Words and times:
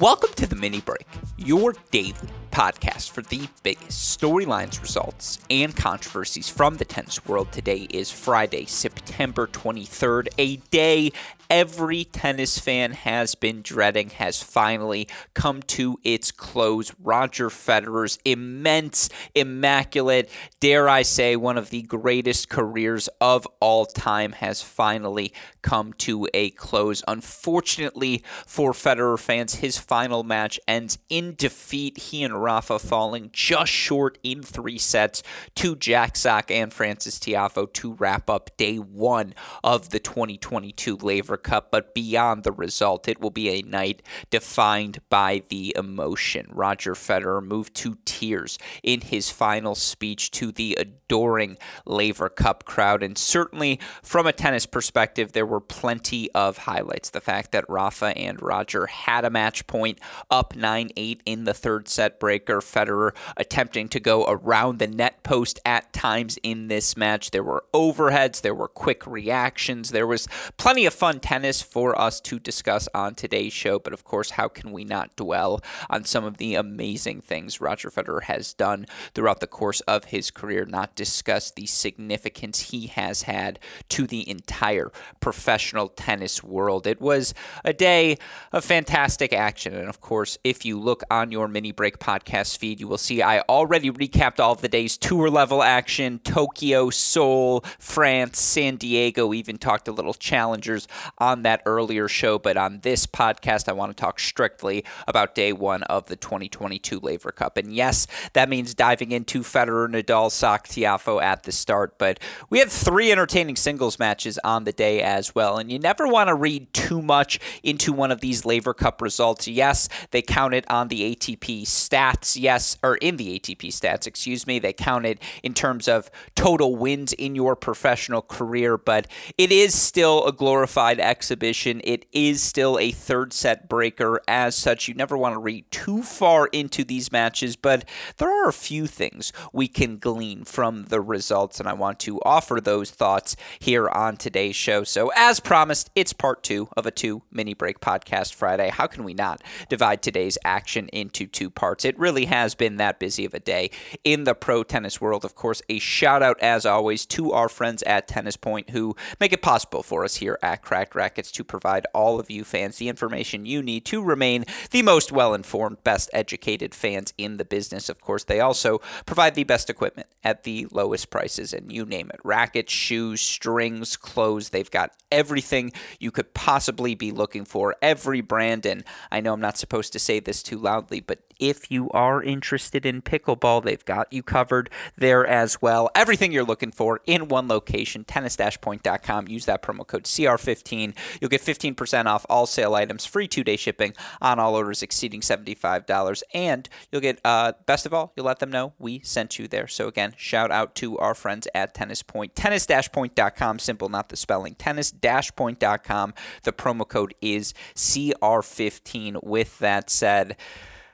Welcome 0.00 0.30
to 0.34 0.48
the 0.48 0.56
Mini 0.56 0.80
Break, 0.80 1.06
your 1.36 1.72
daily 1.92 2.14
podcast 2.50 3.10
for 3.12 3.22
the 3.22 3.46
biggest 3.62 4.20
storylines, 4.20 4.82
results, 4.82 5.38
and 5.50 5.74
controversies 5.76 6.48
from 6.48 6.78
the 6.78 6.84
tennis 6.84 7.24
world. 7.26 7.52
Today 7.52 7.86
is 7.90 8.10
Friday, 8.10 8.64
September 8.64 9.46
23rd, 9.46 10.30
a 10.36 10.56
day 10.56 11.12
every 11.54 12.04
tennis 12.04 12.58
fan 12.58 12.90
has 12.90 13.36
been 13.36 13.62
dreading 13.62 14.10
has 14.10 14.42
finally 14.42 15.06
come 15.34 15.62
to 15.62 15.96
its 16.02 16.32
close. 16.32 16.92
Roger 17.00 17.48
Federer's 17.48 18.18
immense, 18.24 19.08
immaculate, 19.36 20.28
dare 20.58 20.88
I 20.88 21.02
say, 21.02 21.36
one 21.36 21.56
of 21.56 21.70
the 21.70 21.82
greatest 21.82 22.48
careers 22.48 23.08
of 23.20 23.46
all 23.60 23.86
time 23.86 24.32
has 24.32 24.62
finally 24.62 25.32
come 25.62 25.92
to 25.92 26.26
a 26.34 26.50
close. 26.50 27.04
Unfortunately 27.06 28.24
for 28.44 28.72
Federer 28.72 29.16
fans, 29.16 29.54
his 29.54 29.78
final 29.78 30.24
match 30.24 30.58
ends 30.66 30.98
in 31.08 31.36
defeat. 31.36 31.98
He 31.98 32.24
and 32.24 32.42
Rafa 32.42 32.80
falling 32.80 33.30
just 33.32 33.70
short 33.70 34.18
in 34.24 34.42
three 34.42 34.78
sets 34.78 35.22
to 35.54 35.76
Jack 35.76 36.16
Sock 36.16 36.50
and 36.50 36.72
Frances 36.72 37.20
Tiafoe 37.20 37.72
to 37.74 37.92
wrap 37.92 38.28
up 38.28 38.50
day 38.56 38.78
one 38.78 39.34
of 39.62 39.90
the 39.90 40.00
2022 40.00 40.96
Laver 40.96 41.43
Cup. 41.44 41.70
But 41.70 41.94
beyond 41.94 42.42
the 42.42 42.52
result, 42.52 43.06
it 43.06 43.20
will 43.20 43.30
be 43.30 43.50
a 43.50 43.62
night 43.62 44.02
defined 44.30 44.98
by 45.08 45.42
the 45.48 45.72
emotion. 45.76 46.48
Roger 46.50 46.94
Federer 46.94 47.42
moved 47.42 47.74
to 47.76 47.98
tears 48.04 48.58
in 48.82 49.02
his 49.02 49.30
final 49.30 49.76
speech 49.76 50.30
to 50.32 50.50
the 50.50 50.76
adoring 50.80 51.56
Laver 51.86 52.28
Cup 52.28 52.64
crowd. 52.64 53.02
And 53.02 53.16
certainly 53.16 53.78
from 54.02 54.26
a 54.26 54.32
tennis 54.32 54.66
perspective, 54.66 55.32
there 55.32 55.46
were 55.46 55.60
plenty 55.60 56.30
of 56.32 56.58
highlights. 56.58 57.10
The 57.10 57.20
fact 57.20 57.52
that 57.52 57.68
Rafa 57.68 58.16
and 58.16 58.42
Roger 58.42 58.86
had 58.86 59.24
a 59.24 59.30
match 59.30 59.66
point 59.66 60.00
up 60.30 60.56
9 60.56 60.90
8 60.96 61.22
in 61.24 61.44
the 61.44 61.54
third 61.54 61.88
set 61.88 62.18
breaker. 62.18 62.60
Federer 62.60 63.12
attempting 63.36 63.88
to 63.88 64.00
go 64.00 64.24
around 64.24 64.78
the 64.78 64.86
net 64.86 65.22
post 65.22 65.60
at 65.64 65.92
times 65.92 66.38
in 66.42 66.68
this 66.68 66.96
match. 66.96 67.30
There 67.30 67.42
were 67.42 67.64
overheads, 67.72 68.40
there 68.40 68.54
were 68.54 68.68
quick 68.68 69.06
reactions, 69.06 69.90
there 69.90 70.06
was 70.06 70.26
plenty 70.56 70.86
of 70.86 70.94
fun 70.94 71.20
tennis 71.24 71.62
for 71.62 71.98
us 71.98 72.20
to 72.20 72.38
discuss 72.38 72.86
on 72.94 73.14
today's 73.14 73.54
show. 73.54 73.78
But 73.78 73.94
of 73.94 74.04
course, 74.04 74.32
how 74.32 74.46
can 74.46 74.72
we 74.72 74.84
not 74.84 75.16
dwell 75.16 75.62
on 75.88 76.04
some 76.04 76.22
of 76.22 76.36
the 76.36 76.54
amazing 76.54 77.22
things 77.22 77.62
Roger 77.62 77.88
Federer 77.88 78.24
has 78.24 78.52
done 78.52 78.84
throughout 79.14 79.40
the 79.40 79.46
course 79.46 79.80
of 79.82 80.04
his 80.04 80.30
career, 80.30 80.66
not 80.66 80.94
discuss 80.94 81.50
the 81.50 81.64
significance 81.64 82.60
he 82.60 82.88
has 82.88 83.22
had 83.22 83.58
to 83.88 84.06
the 84.06 84.28
entire 84.28 84.92
professional 85.20 85.88
tennis 85.88 86.44
world? 86.44 86.86
It 86.86 87.00
was 87.00 87.32
a 87.64 87.72
day 87.72 88.18
of 88.52 88.62
fantastic 88.62 89.32
action. 89.32 89.74
And 89.74 89.88
of 89.88 90.02
course, 90.02 90.36
if 90.44 90.66
you 90.66 90.78
look 90.78 91.04
on 91.10 91.32
your 91.32 91.48
mini 91.48 91.72
break 91.72 92.00
podcast 92.00 92.58
feed, 92.58 92.80
you 92.80 92.86
will 92.86 92.98
see 92.98 93.22
I 93.22 93.40
already 93.48 93.90
recapped 93.90 94.40
all 94.40 94.52
of 94.52 94.60
the 94.60 94.68
day's 94.68 94.98
tour 94.98 95.30
level 95.30 95.62
action 95.62 96.18
Tokyo, 96.18 96.90
Seoul, 96.90 97.64
France, 97.78 98.38
San 98.38 98.76
Diego, 98.76 99.32
even 99.32 99.56
talked 99.56 99.88
a 99.88 99.92
little 99.92 100.12
challengers 100.12 100.86
on 101.18 101.42
that 101.42 101.62
earlier 101.66 102.08
show. 102.08 102.38
But 102.38 102.56
on 102.56 102.80
this 102.80 103.06
podcast, 103.06 103.68
I 103.68 103.72
want 103.72 103.96
to 103.96 104.00
talk 104.00 104.18
strictly 104.18 104.84
about 105.06 105.34
day 105.34 105.52
one 105.52 105.82
of 105.84 106.06
the 106.06 106.16
2022 106.16 107.00
Laver 107.00 107.32
Cup. 107.32 107.56
And 107.56 107.72
yes, 107.72 108.06
that 108.32 108.48
means 108.48 108.74
diving 108.74 109.12
into 109.12 109.40
Federer, 109.40 109.88
Nadal, 109.88 110.30
Sock, 110.30 110.68
Tiafoe 110.68 111.22
at 111.22 111.44
the 111.44 111.52
start. 111.52 111.98
But 111.98 112.20
we 112.50 112.58
had 112.58 112.70
three 112.70 113.12
entertaining 113.12 113.56
singles 113.56 113.98
matches 113.98 114.38
on 114.44 114.64
the 114.64 114.72
day 114.72 115.02
as 115.02 115.34
well. 115.34 115.58
And 115.58 115.70
you 115.70 115.78
never 115.78 116.06
want 116.06 116.28
to 116.28 116.34
read 116.34 116.72
too 116.72 117.02
much 117.02 117.38
into 117.62 117.92
one 117.92 118.10
of 118.10 118.20
these 118.20 118.44
Laver 118.44 118.74
Cup 118.74 119.00
results. 119.00 119.46
Yes, 119.46 119.88
they 120.10 120.22
counted 120.22 120.64
on 120.68 120.88
the 120.88 121.14
ATP 121.14 121.62
stats. 121.62 122.36
Yes, 122.40 122.76
or 122.82 122.96
in 122.96 123.16
the 123.16 123.38
ATP 123.38 123.68
stats, 123.68 124.06
excuse 124.06 124.46
me. 124.46 124.58
They 124.58 124.72
counted 124.72 125.20
in 125.42 125.54
terms 125.54 125.88
of 125.88 126.10
total 126.34 126.76
wins 126.76 127.12
in 127.12 127.34
your 127.34 127.56
professional 127.56 128.22
career, 128.22 128.76
but 128.76 129.06
it 129.38 129.52
is 129.52 129.74
still 129.74 130.26
a 130.26 130.32
glorified 130.32 131.00
exhibition. 131.04 131.80
It 131.84 132.06
is 132.12 132.42
still 132.42 132.78
a 132.78 132.90
third 132.90 133.32
set 133.32 133.68
breaker. 133.68 134.20
As 134.26 134.56
such, 134.56 134.88
you 134.88 134.94
never 134.94 135.16
want 135.16 135.34
to 135.34 135.38
read 135.38 135.70
too 135.70 136.02
far 136.02 136.46
into 136.48 136.84
these 136.84 137.12
matches, 137.12 137.56
but 137.56 137.84
there 138.16 138.30
are 138.30 138.48
a 138.48 138.52
few 138.52 138.86
things 138.86 139.32
we 139.52 139.68
can 139.68 139.98
glean 139.98 140.44
from 140.44 140.86
the 140.86 141.00
results, 141.00 141.60
and 141.60 141.68
I 141.68 141.74
want 141.74 141.98
to 142.00 142.20
offer 142.22 142.60
those 142.60 142.90
thoughts 142.90 143.36
here 143.58 143.88
on 143.88 144.16
today's 144.16 144.56
show. 144.56 144.84
So, 144.84 145.12
as 145.14 145.40
promised, 145.40 145.90
it's 145.94 146.12
part 146.12 146.42
two 146.42 146.68
of 146.76 146.86
a 146.86 146.90
two 146.90 147.22
mini 147.30 147.54
break 147.54 147.80
podcast 147.80 148.34
Friday. 148.34 148.70
How 148.70 148.86
can 148.86 149.04
we 149.04 149.14
not 149.14 149.42
divide 149.68 150.02
today's 150.02 150.38
action 150.44 150.88
into 150.88 151.26
two 151.26 151.50
parts? 151.50 151.84
It 151.84 151.98
really 151.98 152.24
has 152.26 152.54
been 152.54 152.76
that 152.76 152.98
busy 152.98 153.24
of 153.24 153.34
a 153.34 153.40
day 153.40 153.70
in 154.02 154.24
the 154.24 154.34
pro 154.34 154.62
tennis 154.62 155.00
world. 155.00 155.24
Of 155.24 155.34
course, 155.34 155.62
a 155.68 155.78
shout 155.78 156.22
out, 156.22 156.40
as 156.40 156.64
always, 156.64 157.06
to 157.06 157.32
our 157.32 157.48
friends 157.48 157.82
at 157.84 158.08
Tennis 158.08 158.36
Point 158.36 158.70
who 158.70 158.96
make 159.20 159.32
it 159.32 159.42
possible 159.42 159.82
for 159.82 160.04
us 160.04 160.16
here 160.16 160.38
at 160.42 160.62
Cracked 160.62 160.93
Racquets 160.94 161.32
to 161.32 161.44
provide 161.44 161.86
all 161.94 162.20
of 162.20 162.30
you 162.30 162.44
fans 162.44 162.76
the 162.76 162.88
information 162.88 163.46
you 163.46 163.62
need 163.62 163.84
to 163.86 164.02
remain 164.02 164.44
the 164.70 164.82
most 164.82 165.12
well 165.12 165.34
informed, 165.34 165.82
best 165.84 166.10
educated 166.12 166.74
fans 166.74 167.12
in 167.18 167.36
the 167.36 167.44
business. 167.44 167.88
Of 167.88 168.00
course, 168.00 168.24
they 168.24 168.40
also 168.40 168.80
provide 169.06 169.34
the 169.34 169.44
best 169.44 169.70
equipment 169.70 170.08
at 170.22 170.44
the 170.44 170.66
lowest 170.70 171.10
prices, 171.10 171.52
and 171.52 171.72
you 171.72 171.84
name 171.84 172.10
it 172.12 172.20
rackets, 172.24 172.72
shoes, 172.72 173.20
strings, 173.20 173.96
clothes. 173.96 174.50
They've 174.50 174.70
got 174.70 174.92
everything 175.10 175.72
you 175.98 176.10
could 176.10 176.34
possibly 176.34 176.94
be 176.94 177.10
looking 177.10 177.44
for, 177.44 177.76
every 177.80 178.20
brand. 178.20 178.66
And 178.66 178.84
I 179.10 179.20
know 179.20 179.32
I'm 179.34 179.40
not 179.40 179.58
supposed 179.58 179.92
to 179.92 179.98
say 179.98 180.20
this 180.20 180.42
too 180.42 180.58
loudly, 180.58 181.00
but 181.00 181.20
if 181.40 181.70
you 181.70 181.90
are 181.90 182.22
interested 182.22 182.86
in 182.86 183.02
pickleball, 183.02 183.64
they've 183.64 183.84
got 183.84 184.12
you 184.12 184.22
covered 184.22 184.70
there 184.96 185.26
as 185.26 185.60
well. 185.60 185.90
Everything 185.94 186.32
you're 186.32 186.44
looking 186.44 186.70
for 186.70 187.00
in 187.06 187.28
one 187.28 187.48
location, 187.48 188.04
tennis-point.com. 188.04 189.28
Use 189.28 189.44
that 189.46 189.62
promo 189.62 189.86
code 189.86 190.04
CR15. 190.04 190.83
You'll 191.20 191.30
get 191.30 191.40
15% 191.40 192.06
off 192.06 192.26
all 192.28 192.46
sale 192.46 192.74
items, 192.74 193.06
free 193.06 193.28
two-day 193.28 193.56
shipping 193.56 193.94
on 194.20 194.38
all 194.38 194.54
orders 194.54 194.82
exceeding 194.82 195.20
$75. 195.20 196.22
And 196.34 196.68
you'll 196.90 197.00
get, 197.00 197.20
uh, 197.24 197.52
best 197.64 197.86
of 197.86 197.94
all, 197.94 198.12
you'll 198.16 198.26
let 198.26 198.40
them 198.40 198.50
know 198.50 198.74
we 198.78 199.00
sent 199.00 199.38
you 199.38 199.48
there. 199.48 199.66
So 199.66 199.88
again, 199.88 200.14
shout 200.16 200.50
out 200.50 200.74
to 200.76 200.98
our 200.98 201.14
friends 201.14 201.48
at 201.54 201.74
Tennis 201.74 202.02
Point. 202.02 202.34
Tennis-point.com, 202.34 203.58
simple, 203.58 203.88
not 203.88 204.08
the 204.08 204.16
spelling. 204.16 204.54
Tennis-point.com. 204.56 206.14
The 206.42 206.52
promo 206.52 206.86
code 206.86 207.14
is 207.20 207.54
CR15. 207.74 209.22
With 209.22 209.58
that 209.60 209.88
said, 209.90 210.36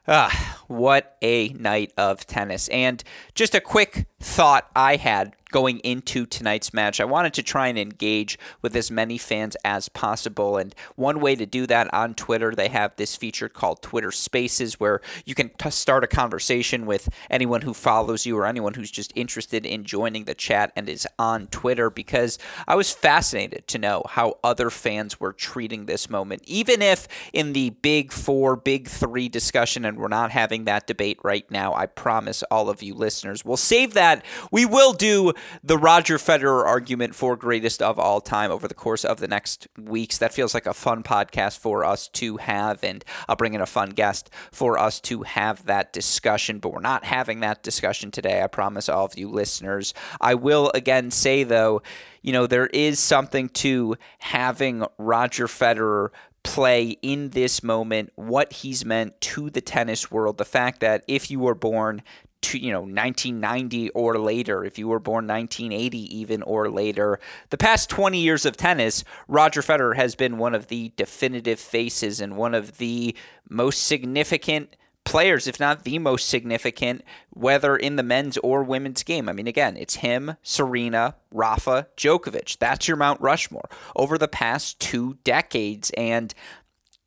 Ah, 0.08 0.58
what 0.66 1.16
a 1.22 1.50
night 1.50 1.92
of 1.96 2.26
tennis. 2.26 2.68
And 2.68 3.04
just 3.34 3.54
a 3.54 3.60
quick 3.60 4.06
thought 4.18 4.68
I 4.74 4.96
had 4.96 5.36
going 5.50 5.78
into 5.80 6.26
tonight's 6.26 6.72
match. 6.72 7.00
I 7.00 7.04
wanted 7.04 7.34
to 7.34 7.42
try 7.42 7.68
and 7.68 7.78
engage 7.78 8.38
with 8.62 8.74
as 8.76 8.90
many 8.90 9.18
fans 9.18 9.56
as 9.64 9.88
possible. 9.88 10.56
And 10.56 10.74
one 10.96 11.20
way 11.20 11.34
to 11.36 11.46
do 11.46 11.66
that 11.66 11.92
on 11.92 12.14
Twitter, 12.14 12.54
they 12.54 12.68
have 12.68 12.96
this 12.96 13.16
feature 13.16 13.48
called 13.48 13.82
Twitter 13.82 14.10
Spaces 14.10 14.78
where 14.78 15.00
you 15.24 15.34
can 15.34 15.50
t- 15.50 15.70
start 15.70 16.04
a 16.04 16.06
conversation 16.06 16.86
with 16.86 17.08
anyone 17.28 17.62
who 17.62 17.74
follows 17.74 18.26
you 18.26 18.36
or 18.36 18.46
anyone 18.46 18.74
who's 18.74 18.90
just 18.90 19.12
interested 19.14 19.66
in 19.66 19.84
joining 19.84 20.24
the 20.24 20.34
chat 20.34 20.72
and 20.76 20.88
is 20.88 21.06
on 21.18 21.46
Twitter 21.48 21.90
because 21.90 22.38
I 22.66 22.74
was 22.74 22.92
fascinated 22.92 23.66
to 23.68 23.78
know 23.78 24.02
how 24.08 24.38
other 24.44 24.70
fans 24.70 25.20
were 25.20 25.32
treating 25.32 25.86
this 25.86 26.08
moment. 26.08 26.42
Even 26.46 26.82
if 26.82 27.08
in 27.32 27.52
the 27.52 27.70
big 27.70 28.12
four, 28.12 28.56
big 28.56 28.88
three 28.88 29.28
discussion, 29.28 29.84
and 29.84 29.98
we're 29.98 30.08
not 30.08 30.30
having 30.30 30.64
that 30.64 30.86
debate 30.86 31.18
right 31.22 31.48
now, 31.50 31.74
I 31.74 31.86
promise 31.86 32.42
all 32.50 32.68
of 32.68 32.82
you 32.82 32.94
listeners, 32.94 33.44
we'll 33.44 33.56
save 33.56 33.94
that. 33.94 34.24
We 34.50 34.66
will 34.66 34.92
do 34.92 35.32
the 35.62 35.78
Roger 35.78 36.18
Federer 36.18 36.64
argument 36.64 37.14
for 37.14 37.36
greatest 37.36 37.82
of 37.82 37.98
all 37.98 38.20
time 38.20 38.50
over 38.50 38.68
the 38.68 38.74
course 38.74 39.04
of 39.04 39.20
the 39.20 39.28
next 39.28 39.68
weeks. 39.78 40.18
That 40.18 40.34
feels 40.34 40.54
like 40.54 40.66
a 40.66 40.74
fun 40.74 41.02
podcast 41.02 41.58
for 41.58 41.84
us 41.84 42.08
to 42.08 42.38
have, 42.38 42.82
and 42.82 43.04
I'll 43.28 43.36
bring 43.36 43.54
in 43.54 43.60
a 43.60 43.66
fun 43.66 43.90
guest 43.90 44.30
for 44.52 44.78
us 44.78 45.00
to 45.00 45.22
have 45.22 45.66
that 45.66 45.92
discussion. 45.92 46.58
But 46.58 46.72
we're 46.72 46.80
not 46.80 47.04
having 47.04 47.40
that 47.40 47.62
discussion 47.62 48.10
today. 48.10 48.42
I 48.42 48.46
promise 48.46 48.88
all 48.88 49.04
of 49.04 49.18
you 49.18 49.28
listeners. 49.28 49.94
I 50.20 50.34
will 50.34 50.70
again 50.74 51.10
say, 51.10 51.44
though, 51.44 51.82
you 52.22 52.32
know, 52.32 52.46
there 52.46 52.66
is 52.68 52.98
something 52.98 53.48
to 53.48 53.96
having 54.18 54.84
Roger 54.98 55.46
Federer 55.46 56.10
play 56.42 56.96
in 57.02 57.30
this 57.30 57.62
moment, 57.62 58.10
what 58.14 58.52
he's 58.52 58.84
meant 58.84 59.20
to 59.20 59.50
the 59.50 59.60
tennis 59.60 60.10
world. 60.10 60.38
The 60.38 60.44
fact 60.44 60.80
that 60.80 61.04
if 61.06 61.30
you 61.30 61.38
were 61.38 61.54
born 61.54 62.02
to 62.42 62.58
you 62.58 62.72
know 62.72 62.80
1990 62.80 63.90
or 63.90 64.18
later 64.18 64.64
if 64.64 64.78
you 64.78 64.88
were 64.88 64.98
born 64.98 65.26
1980 65.26 66.16
even 66.16 66.42
or 66.42 66.70
later. 66.70 67.18
The 67.50 67.58
past 67.58 67.90
20 67.90 68.18
years 68.18 68.46
of 68.46 68.56
tennis 68.56 69.04
Roger 69.28 69.62
Federer 69.62 69.96
has 69.96 70.14
been 70.14 70.38
one 70.38 70.54
of 70.54 70.68
the 70.68 70.92
definitive 70.96 71.60
faces 71.60 72.20
and 72.20 72.36
one 72.36 72.54
of 72.54 72.78
the 72.78 73.14
most 73.48 73.86
significant 73.86 74.76
players 75.04 75.46
if 75.46 75.58
not 75.58 75.84
the 75.84 75.98
most 75.98 76.28
significant 76.28 77.02
whether 77.30 77.76
in 77.76 77.96
the 77.96 78.02
men's 78.02 78.36
or 78.38 78.62
women's 78.62 79.02
game. 79.02 79.28
I 79.28 79.32
mean 79.32 79.46
again 79.46 79.76
it's 79.76 79.96
him 79.96 80.36
Serena 80.42 81.16
Rafa 81.32 81.88
Djokovic. 81.96 82.58
That's 82.58 82.88
your 82.88 82.96
Mount 82.96 83.20
Rushmore. 83.20 83.68
Over 83.96 84.18
the 84.18 84.28
past 84.28 84.80
two 84.80 85.18
decades 85.24 85.90
and 85.96 86.34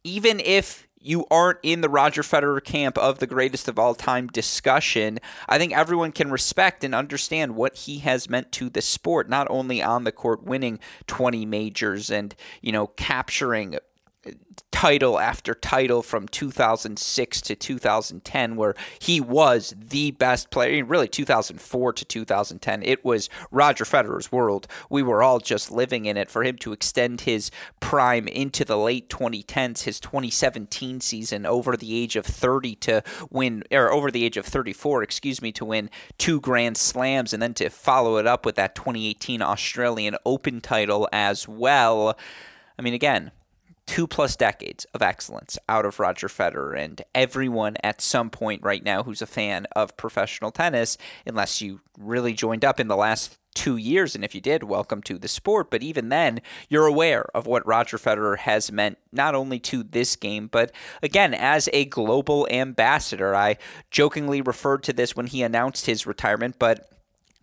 even 0.04 0.40
if 0.40 0.88
you 1.06 1.26
aren't 1.30 1.60
in 1.64 1.82
the 1.82 1.90
Roger 1.90 2.22
Federer 2.22 2.64
camp 2.64 2.98
of 2.98 3.20
the 3.20 3.28
greatest 3.28 3.68
of 3.68 3.78
all 3.78 3.96
time 3.96 4.28
discussion, 4.28 5.20
I 5.48 5.58
think 5.58 5.76
everyone 5.76 6.12
can 6.12 6.32
respect 6.32 6.84
and 6.84 6.96
understand 6.96 7.56
what 7.56 7.76
he 7.76 8.00
has 8.00 8.30
meant 8.30 8.52
to 8.54 8.70
the 8.70 8.82
sport, 8.82 9.30
not 9.30 9.48
only 9.50 9.82
on 9.82 10.04
the 10.04 10.12
court 10.12 10.44
winning 10.44 10.80
20 11.08 11.46
majors 11.46 12.10
and, 12.10 12.36
you 12.62 12.72
know, 12.72 12.88
capturing 12.88 13.78
title 14.72 15.20
after 15.20 15.54
title 15.54 16.02
from 16.02 16.28
2006 16.28 17.42
to 17.42 17.56
2010 17.56 18.56
where 18.56 18.76
he 19.00 19.22
was 19.22 19.74
the 19.78 20.12
best 20.12 20.50
player 20.50 20.84
really 20.84 21.08
2004 21.08 21.94
to 21.94 22.04
2010 22.04 22.84
it 22.84 23.06
was 23.06 23.30
Roger 23.50 23.86
Federer's 23.86 24.32
world. 24.32 24.68
We 24.90 25.02
were 25.02 25.24
all 25.24 25.40
just 25.40 25.72
living 25.72 26.06
in 26.06 26.18
it. 26.18 26.30
For 26.30 26.44
him 26.44 26.58
to 26.58 26.74
extend 26.74 27.22
his 27.22 27.52
prime 27.80 28.28
into 28.28 28.66
the 28.66 28.78
late 28.78 29.10
2010s 29.10 29.84
his 29.84 30.00
2017 30.00 31.00
season 31.00 31.46
over 31.46 31.78
the 31.78 31.96
age 31.96 32.16
of 32.16 32.26
30 32.26 32.76
to 32.76 33.04
win 33.30 33.64
or 33.72 33.92
over 33.92 34.12
the 34.12 34.26
age 34.26 34.38
of 34.38 34.46
34 34.46 35.04
excuse 35.04 35.42
me 35.42 35.52
to 35.54 35.66
win 35.66 35.90
two 36.18 36.42
grand 36.42 36.78
slams 36.78 37.34
and 37.34 37.42
then 37.42 37.54
to 37.54 37.70
follow 37.70 38.18
it 38.18 38.28
up 38.28 38.46
with 38.46 38.56
that 38.56 38.76
2018 38.76 39.42
Australian 39.42 40.16
Open 40.26 40.60
title 40.60 41.08
as 41.14 41.48
well. 41.48 42.18
I 42.78 42.82
mean 42.82 42.94
again 42.94 43.32
two 43.86 44.08
plus 44.08 44.36
decades 44.36 44.86
of 44.94 45.02
excellence 45.02 45.58
out 45.68 45.86
of 45.86 46.00
Roger 46.00 46.28
Federer. 46.28 46.78
And 46.78 47.02
everyone 47.14 47.76
at 47.84 48.02
some 48.02 48.30
point 48.30 48.62
right 48.64 48.84
now 48.84 49.04
who's 49.04 49.22
a 49.22 49.28
fan 49.28 49.68
of 49.76 49.98
professional 49.98 50.52
tennis, 50.52 50.98
unless 51.26 51.62
you 51.62 51.82
really 51.98 52.34
joined 52.34 52.66
up 52.66 52.80
in 52.80 52.88
the 52.88 52.96
last 52.96 53.38
two 53.54 53.78
years, 53.78 54.16
and 54.16 54.26
if 54.26 54.34
you 54.34 54.42
did, 54.42 54.64
welcome 54.64 55.02
to 55.04 55.18
the 55.18 55.28
sport. 55.28 55.70
But 55.70 55.84
even 55.84 56.10
then, 56.10 56.42
you're 56.70 56.88
aware 56.88 57.26
of 57.36 57.46
what 57.46 57.66
Roger 57.68 57.98
Federer 57.98 58.38
has 58.40 58.72
meant 58.72 58.98
not 59.12 59.36
only 59.36 59.60
to 59.60 59.84
this 59.84 60.16
game, 60.16 60.48
but 60.48 60.72
again, 61.02 61.34
as 61.34 61.70
a 61.72 61.86
global 61.86 62.48
ambassador. 62.50 63.36
I 63.36 63.58
jokingly 63.92 64.42
referred 64.42 64.84
to 64.84 64.94
this 64.94 65.16
when 65.16 65.28
he 65.28 65.44
announced 65.44 65.86
his 65.86 66.08
retirement, 66.08 66.56
but 66.58 66.90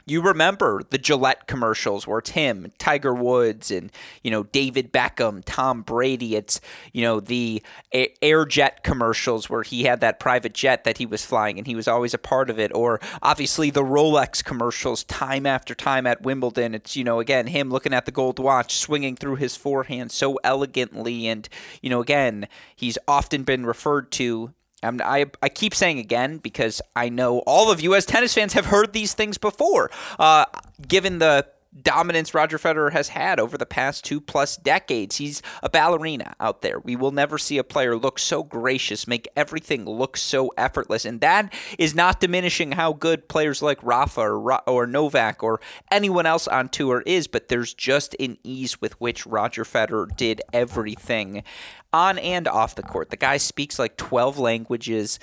you 0.06 0.20
remember 0.20 0.82
the 0.88 0.98
Gillette 0.98 1.46
commercials 1.46 2.06
where 2.06 2.18
it's 2.18 2.30
him, 2.30 2.72
Tiger 2.78 3.14
Woods, 3.14 3.70
and 3.70 3.90
you 4.22 4.30
know 4.30 4.44
David 4.44 4.92
Beckham, 4.92 5.42
Tom 5.44 5.82
Brady. 5.82 6.36
It's 6.36 6.60
you 6.92 7.02
know 7.02 7.20
the 7.20 7.62
Airjet 7.92 8.82
commercials 8.82 9.48
where 9.48 9.62
he 9.62 9.84
had 9.84 10.00
that 10.00 10.20
private 10.20 10.54
jet 10.54 10.84
that 10.84 10.98
he 10.98 11.06
was 11.06 11.24
flying 11.24 11.58
and 11.58 11.66
he 11.66 11.74
was 11.74 11.88
always 11.88 12.14
a 12.14 12.18
part 12.18 12.50
of 12.50 12.58
it. 12.58 12.72
Or 12.74 13.00
obviously 13.22 13.70
the 13.70 13.82
Rolex 13.82 14.44
commercials, 14.44 15.04
time 15.04 15.46
after 15.46 15.74
time 15.74 16.06
at 16.06 16.22
Wimbledon. 16.22 16.74
It's 16.74 16.96
you 16.96 17.04
know 17.04 17.20
again 17.20 17.46
him 17.48 17.70
looking 17.70 17.94
at 17.94 18.06
the 18.06 18.12
gold 18.12 18.38
watch, 18.38 18.76
swinging 18.76 19.16
through 19.16 19.36
his 19.36 19.56
forehand 19.56 20.12
so 20.12 20.38
elegantly, 20.44 21.26
and 21.26 21.48
you 21.82 21.90
know 21.90 22.00
again 22.00 22.48
he's 22.74 22.98
often 23.06 23.42
been 23.42 23.66
referred 23.66 24.10
to 24.12 24.52
I'm, 24.82 25.00
I, 25.02 25.26
I 25.42 25.48
keep 25.48 25.74
saying 25.74 25.98
again 25.98 26.38
because 26.38 26.80
I 26.96 27.08
know 27.08 27.40
all 27.40 27.70
of 27.70 27.80
you 27.80 27.94
as 27.94 28.06
tennis 28.06 28.34
fans 28.34 28.54
have 28.54 28.66
heard 28.66 28.92
these 28.92 29.14
things 29.14 29.38
before. 29.38 29.90
Uh, 30.18 30.46
given 30.86 31.18
the 31.18 31.46
dominance 31.82 32.34
Roger 32.34 32.58
Federer 32.58 32.92
has 32.92 33.08
had 33.08 33.38
over 33.38 33.56
the 33.56 33.66
past 33.66 34.04
two 34.04 34.20
plus 34.20 34.56
decades. 34.56 35.16
He's 35.16 35.40
a 35.62 35.68
ballerina 35.68 36.34
out 36.40 36.62
there. 36.62 36.80
We 36.80 36.96
will 36.96 37.12
never 37.12 37.38
see 37.38 37.58
a 37.58 37.64
player 37.64 37.96
look 37.96 38.18
so 38.18 38.42
gracious, 38.42 39.06
make 39.06 39.28
everything 39.36 39.84
look 39.84 40.16
so 40.16 40.52
effortless. 40.56 41.04
And 41.04 41.20
that 41.20 41.52
is 41.78 41.94
not 41.94 42.20
diminishing 42.20 42.72
how 42.72 42.92
good 42.92 43.28
players 43.28 43.62
like 43.62 43.82
Rafa 43.82 44.20
or, 44.20 44.68
or 44.68 44.86
Novak 44.86 45.42
or 45.42 45.60
anyone 45.90 46.26
else 46.26 46.48
on 46.48 46.68
tour 46.68 47.02
is, 47.06 47.26
but 47.26 47.48
there's 47.48 47.72
just 47.72 48.16
an 48.18 48.38
ease 48.42 48.80
with 48.80 49.00
which 49.00 49.26
Roger 49.26 49.64
Federer 49.64 50.14
did 50.16 50.42
everything 50.52 51.44
on 51.92 52.18
and 52.18 52.48
off 52.48 52.74
the 52.74 52.82
court. 52.82 53.10
The 53.10 53.16
guy 53.16 53.36
speaks 53.36 53.78
like 53.78 53.96
12 53.96 54.38
languages. 54.38 55.18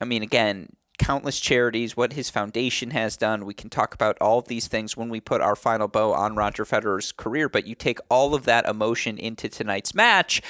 I 0.00 0.04
mean, 0.04 0.22
again, 0.22 0.68
countless 0.98 1.40
charities, 1.40 1.96
what 1.96 2.14
his 2.14 2.30
foundation 2.30 2.90
has 2.90 3.16
done. 3.16 3.44
We 3.44 3.54
can 3.54 3.70
talk 3.70 3.94
about 3.94 4.16
all 4.20 4.38
of 4.38 4.48
these 4.48 4.68
things 4.68 4.96
when 4.96 5.08
we 5.08 5.20
put 5.20 5.40
our 5.40 5.56
final 5.56 5.88
bow 5.88 6.12
on 6.12 6.36
Roger 6.36 6.64
Federer's 6.64 7.12
career, 7.12 7.48
but 7.48 7.66
you 7.66 7.74
take 7.74 7.98
all 8.08 8.34
of 8.34 8.44
that 8.44 8.66
emotion 8.66 9.18
into 9.18 9.48
tonight's 9.48 9.94
match. 9.94 10.42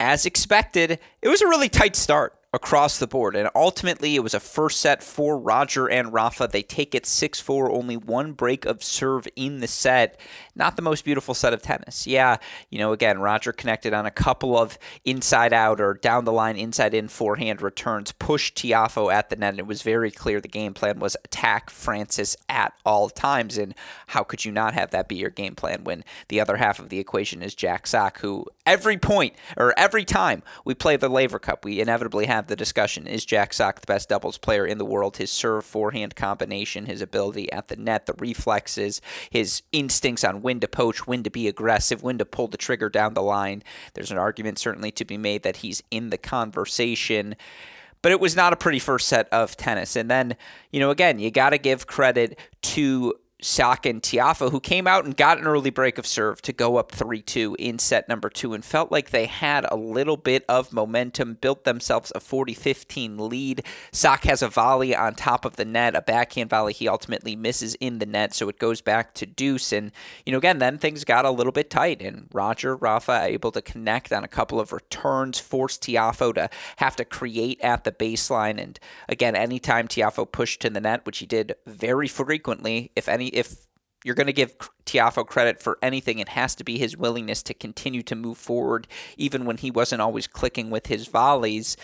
As 0.00 0.26
expected, 0.26 0.98
it 1.20 1.28
was 1.28 1.42
a 1.42 1.48
really 1.48 1.68
tight 1.68 1.96
start 1.96 2.34
across 2.54 2.98
the 2.98 3.06
board. 3.06 3.34
And 3.34 3.48
ultimately, 3.54 4.14
it 4.14 4.22
was 4.22 4.34
a 4.34 4.40
first 4.40 4.80
set 4.80 5.02
for 5.02 5.38
Roger 5.38 5.88
and 5.88 6.12
Rafa. 6.12 6.48
They 6.50 6.62
take 6.62 6.94
it 6.94 7.06
6 7.06 7.40
4, 7.40 7.70
only 7.70 7.96
one 7.96 8.32
break 8.32 8.66
of 8.66 8.84
serve 8.84 9.26
in 9.36 9.60
the 9.60 9.66
set. 9.66 10.20
Not 10.54 10.76
the 10.76 10.82
most 10.82 11.04
beautiful 11.04 11.32
set 11.32 11.54
of 11.54 11.62
tennis. 11.62 12.06
Yeah, 12.06 12.36
you 12.68 12.78
know, 12.78 12.92
again, 12.92 13.20
Roger 13.20 13.52
connected 13.52 13.94
on 13.94 14.04
a 14.04 14.10
couple 14.10 14.58
of 14.58 14.78
inside 15.04 15.52
out 15.54 15.80
or 15.80 15.94
down 15.94 16.24
the 16.24 16.32
line 16.32 16.56
inside 16.56 16.92
in 16.92 17.08
forehand 17.08 17.62
returns, 17.62 18.12
pushed 18.12 18.56
Tiafoe 18.56 19.12
at 19.12 19.30
the 19.30 19.36
net. 19.36 19.54
And 19.54 19.60
it 19.60 19.66
was 19.66 19.82
very 19.82 20.10
clear 20.10 20.40
the 20.40 20.48
game 20.48 20.74
plan 20.74 20.98
was 20.98 21.16
attack 21.24 21.70
Frances 21.70 22.36
at 22.50 22.74
all 22.84 23.08
times. 23.08 23.56
And 23.56 23.74
how 24.08 24.24
could 24.24 24.44
you 24.44 24.52
not 24.52 24.74
have 24.74 24.90
that 24.90 25.08
be 25.08 25.16
your 25.16 25.30
game 25.30 25.54
plan 25.54 25.84
when 25.84 26.04
the 26.28 26.40
other 26.40 26.58
half 26.58 26.78
of 26.78 26.90
the 26.90 26.98
equation 26.98 27.42
is 27.42 27.54
Jack 27.54 27.86
Sock, 27.86 28.20
who 28.20 28.46
every 28.66 28.98
point 28.98 29.34
or 29.56 29.72
every 29.78 30.04
time 30.04 30.42
we 30.66 30.74
play 30.74 30.96
the 30.96 31.08
Laver 31.08 31.38
Cup, 31.38 31.64
we 31.64 31.80
inevitably 31.80 32.26
have 32.26 32.41
have 32.42 32.48
the 32.48 32.56
discussion. 32.56 33.06
Is 33.06 33.24
Jack 33.24 33.52
Sock 33.52 33.80
the 33.80 33.86
best 33.86 34.08
doubles 34.08 34.36
player 34.36 34.66
in 34.66 34.78
the 34.78 34.84
world? 34.84 35.16
His 35.16 35.30
serve 35.30 35.64
forehand 35.64 36.16
combination, 36.16 36.86
his 36.86 37.00
ability 37.00 37.50
at 37.52 37.68
the 37.68 37.76
net, 37.76 38.06
the 38.06 38.14
reflexes, 38.18 39.00
his 39.30 39.62
instincts 39.70 40.24
on 40.24 40.42
when 40.42 40.58
to 40.60 40.68
poach, 40.68 41.06
when 41.06 41.22
to 41.22 41.30
be 41.30 41.46
aggressive, 41.46 42.02
when 42.02 42.18
to 42.18 42.24
pull 42.24 42.48
the 42.48 42.56
trigger 42.56 42.88
down 42.88 43.14
the 43.14 43.22
line. 43.22 43.62
There's 43.94 44.10
an 44.10 44.18
argument 44.18 44.58
certainly 44.58 44.90
to 44.92 45.04
be 45.04 45.16
made 45.16 45.44
that 45.44 45.58
he's 45.58 45.82
in 45.90 46.10
the 46.10 46.18
conversation 46.18 47.36
but 48.02 48.10
it 48.10 48.18
was 48.18 48.34
not 48.34 48.52
a 48.52 48.56
pretty 48.56 48.80
first 48.80 49.06
set 49.06 49.28
of 49.32 49.56
tennis. 49.56 49.94
And 49.94 50.10
then, 50.10 50.34
you 50.72 50.80
know, 50.80 50.90
again, 50.90 51.20
you 51.20 51.30
got 51.30 51.50
to 51.50 51.58
give 51.58 51.86
credit 51.86 52.36
to 52.62 53.14
Sock 53.42 53.84
and 53.86 54.00
Tiafoe, 54.00 54.52
who 54.52 54.60
came 54.60 54.86
out 54.86 55.04
and 55.04 55.16
got 55.16 55.38
an 55.38 55.46
early 55.46 55.70
break 55.70 55.98
of 55.98 56.06
serve 56.06 56.40
to 56.42 56.52
go 56.52 56.76
up 56.76 56.92
3 56.92 57.20
2 57.20 57.56
in 57.58 57.78
set 57.78 58.08
number 58.08 58.30
two 58.30 58.54
and 58.54 58.64
felt 58.64 58.92
like 58.92 59.10
they 59.10 59.26
had 59.26 59.66
a 59.68 59.76
little 59.76 60.16
bit 60.16 60.44
of 60.48 60.72
momentum, 60.72 61.34
built 61.34 61.64
themselves 61.64 62.12
a 62.14 62.20
40 62.20 62.54
15 62.54 63.18
lead. 63.28 63.64
Sock 63.90 64.24
has 64.24 64.42
a 64.42 64.48
volley 64.48 64.94
on 64.94 65.16
top 65.16 65.44
of 65.44 65.56
the 65.56 65.64
net, 65.64 65.96
a 65.96 66.02
backhand 66.02 66.50
volley 66.50 66.72
he 66.72 66.86
ultimately 66.86 67.34
misses 67.34 67.74
in 67.76 67.98
the 67.98 68.06
net, 68.06 68.32
so 68.32 68.48
it 68.48 68.60
goes 68.60 68.80
back 68.80 69.12
to 69.14 69.26
deuce. 69.26 69.72
And, 69.72 69.90
you 70.24 70.30
know, 70.30 70.38
again, 70.38 70.58
then 70.58 70.78
things 70.78 71.02
got 71.02 71.24
a 71.24 71.30
little 71.30 71.52
bit 71.52 71.68
tight, 71.68 72.00
and 72.00 72.28
Roger 72.32 72.76
Rafa 72.76 73.24
able 73.24 73.50
to 73.50 73.60
connect 73.60 74.12
on 74.12 74.22
a 74.22 74.28
couple 74.28 74.60
of 74.60 74.72
returns, 74.72 75.40
forced 75.40 75.82
Tiafoe 75.82 76.34
to 76.34 76.48
have 76.76 76.94
to 76.94 77.04
create 77.04 77.60
at 77.60 77.82
the 77.82 77.90
baseline. 77.90 78.62
And 78.62 78.78
again, 79.08 79.34
anytime 79.34 79.88
Tiafoe 79.88 80.30
pushed 80.30 80.60
to 80.60 80.70
the 80.70 80.80
net, 80.80 81.04
which 81.04 81.18
he 81.18 81.26
did 81.26 81.56
very 81.66 82.06
frequently, 82.06 82.92
if 82.94 83.08
any, 83.08 83.31
if 83.32 83.66
you're 84.04 84.14
going 84.14 84.26
to 84.26 84.32
give 84.32 84.56
Tiafoe 84.84 85.26
credit 85.26 85.60
for 85.60 85.78
anything, 85.82 86.18
it 86.18 86.30
has 86.30 86.54
to 86.56 86.64
be 86.64 86.78
his 86.78 86.96
willingness 86.96 87.42
to 87.44 87.54
continue 87.54 88.02
to 88.02 88.14
move 88.14 88.38
forward, 88.38 88.88
even 89.16 89.44
when 89.44 89.58
he 89.58 89.70
wasn't 89.70 90.02
always 90.02 90.26
clicking 90.26 90.70
with 90.70 90.86
his 90.86 91.06
volleys. 91.06 91.76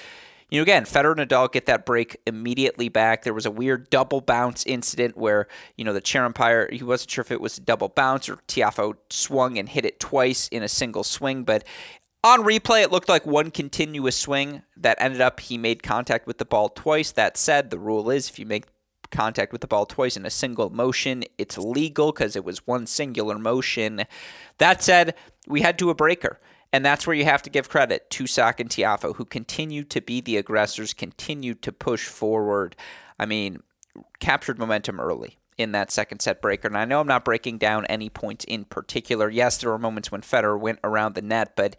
You 0.50 0.58
know, 0.58 0.62
again, 0.62 0.84
Federer 0.84 1.18
and 1.18 1.28
Nadal 1.28 1.52
get 1.52 1.66
that 1.66 1.84
break 1.84 2.16
immediately 2.26 2.88
back. 2.88 3.22
There 3.22 3.34
was 3.34 3.46
a 3.46 3.50
weird 3.50 3.90
double 3.90 4.20
bounce 4.20 4.64
incident 4.64 5.16
where, 5.16 5.46
you 5.76 5.84
know, 5.84 5.92
the 5.92 6.00
chair 6.00 6.24
umpire, 6.24 6.68
he 6.72 6.82
wasn't 6.82 7.10
sure 7.10 7.22
if 7.22 7.30
it 7.30 7.40
was 7.40 7.58
a 7.58 7.60
double 7.62 7.88
bounce 7.88 8.28
or 8.28 8.36
Tiafoe 8.48 8.96
swung 9.10 9.58
and 9.58 9.68
hit 9.68 9.84
it 9.84 10.00
twice 10.00 10.48
in 10.48 10.62
a 10.62 10.68
single 10.68 11.04
swing, 11.04 11.44
but 11.44 11.64
on 12.24 12.40
replay, 12.40 12.82
it 12.82 12.90
looked 12.90 13.08
like 13.08 13.26
one 13.26 13.50
continuous 13.50 14.16
swing 14.16 14.62
that 14.76 14.98
ended 15.00 15.20
up 15.20 15.38
he 15.38 15.56
made 15.56 15.82
contact 15.82 16.26
with 16.26 16.38
the 16.38 16.44
ball 16.44 16.68
twice. 16.68 17.12
That 17.12 17.36
said, 17.36 17.70
the 17.70 17.78
rule 17.78 18.10
is 18.10 18.28
if 18.28 18.38
you 18.38 18.46
make 18.46 18.64
contact 19.10 19.52
with 19.52 19.60
the 19.60 19.66
ball 19.66 19.86
twice 19.86 20.16
in 20.16 20.26
a 20.26 20.30
single 20.30 20.70
motion. 20.70 21.24
It's 21.36 21.58
legal 21.58 22.12
because 22.12 22.36
it 22.36 22.44
was 22.44 22.66
one 22.66 22.86
singular 22.86 23.38
motion. 23.38 24.04
That 24.58 24.82
said, 24.82 25.14
we 25.46 25.62
head 25.62 25.78
to 25.78 25.90
a 25.90 25.94
breaker. 25.94 26.40
And 26.72 26.84
that's 26.84 27.06
where 27.06 27.16
you 27.16 27.24
have 27.24 27.42
to 27.42 27.50
give 27.50 27.70
credit 27.70 28.10
to 28.10 28.26
Sock 28.26 28.60
and 28.60 28.68
Tiafoe, 28.68 29.16
who 29.16 29.24
continue 29.24 29.84
to 29.84 30.02
be 30.02 30.20
the 30.20 30.36
aggressors, 30.36 30.92
continue 30.92 31.54
to 31.54 31.72
push 31.72 32.06
forward. 32.06 32.76
I 33.18 33.24
mean, 33.24 33.62
captured 34.20 34.58
momentum 34.58 35.00
early 35.00 35.38
in 35.58 35.72
that 35.72 35.90
second 35.90 36.20
set 36.20 36.40
breaker. 36.40 36.68
And 36.68 36.78
I 36.78 36.84
know 36.84 37.00
I'm 37.00 37.06
not 37.06 37.24
breaking 37.24 37.58
down 37.58 37.84
any 37.86 38.08
points 38.08 38.44
in 38.44 38.64
particular. 38.64 39.28
Yes, 39.28 39.58
there 39.58 39.70
were 39.70 39.78
moments 39.78 40.10
when 40.10 40.22
Federer 40.22 40.58
went 40.58 40.78
around 40.84 41.16
the 41.16 41.22
net, 41.22 41.54
but 41.56 41.76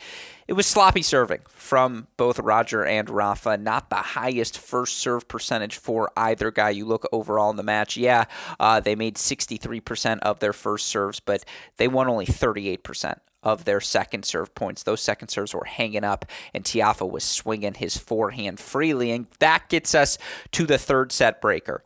it 0.48 0.54
was 0.54 0.68
sloppy 0.68 1.02
serving 1.02 1.40
from 1.48 2.08
both 2.18 2.38
Roger 2.40 2.86
and 2.86 3.10
Rafa. 3.10 3.58
Not 3.58 3.90
the 3.90 3.96
highest 3.96 4.60
first 4.60 4.98
serve 4.98 5.28
percentage 5.28 5.78
for 5.78 6.12
either 6.18 6.52
guy. 6.52 6.72
You 6.72 6.86
look 6.86 7.08
overall 7.12 7.50
in 7.50 7.56
the 7.56 7.64
match, 7.64 7.96
yeah, 7.96 8.26
uh, 8.60 8.82
they 8.82 8.96
made 8.96 9.16
63% 9.16 10.20
of 10.20 10.40
their 10.40 10.54
first 10.54 10.88
serves, 10.88 11.20
but 11.20 11.46
they 11.78 11.88
won 11.88 12.10
only 12.10 12.26
38% 12.26 13.20
of 13.42 13.66
their 13.66 13.80
second 13.80 14.26
serve 14.26 14.54
points. 14.54 14.84
Those 14.84 15.02
second 15.02 15.30
serves 15.30 15.54
were 15.54 15.66
hanging 15.66 16.04
up, 16.04 16.26
and 16.54 16.64
Tiafoe 16.64 17.10
was 17.10 17.24
swinging 17.24 17.76
his 17.76 17.98
forehand 17.98 18.60
freely. 18.60 19.12
And 19.12 19.28
that 19.40 19.70
gets 19.70 19.96
us 19.96 20.18
to 20.52 20.66
the 20.66 20.78
third 20.78 21.12
set 21.12 21.40
breaker. 21.40 21.84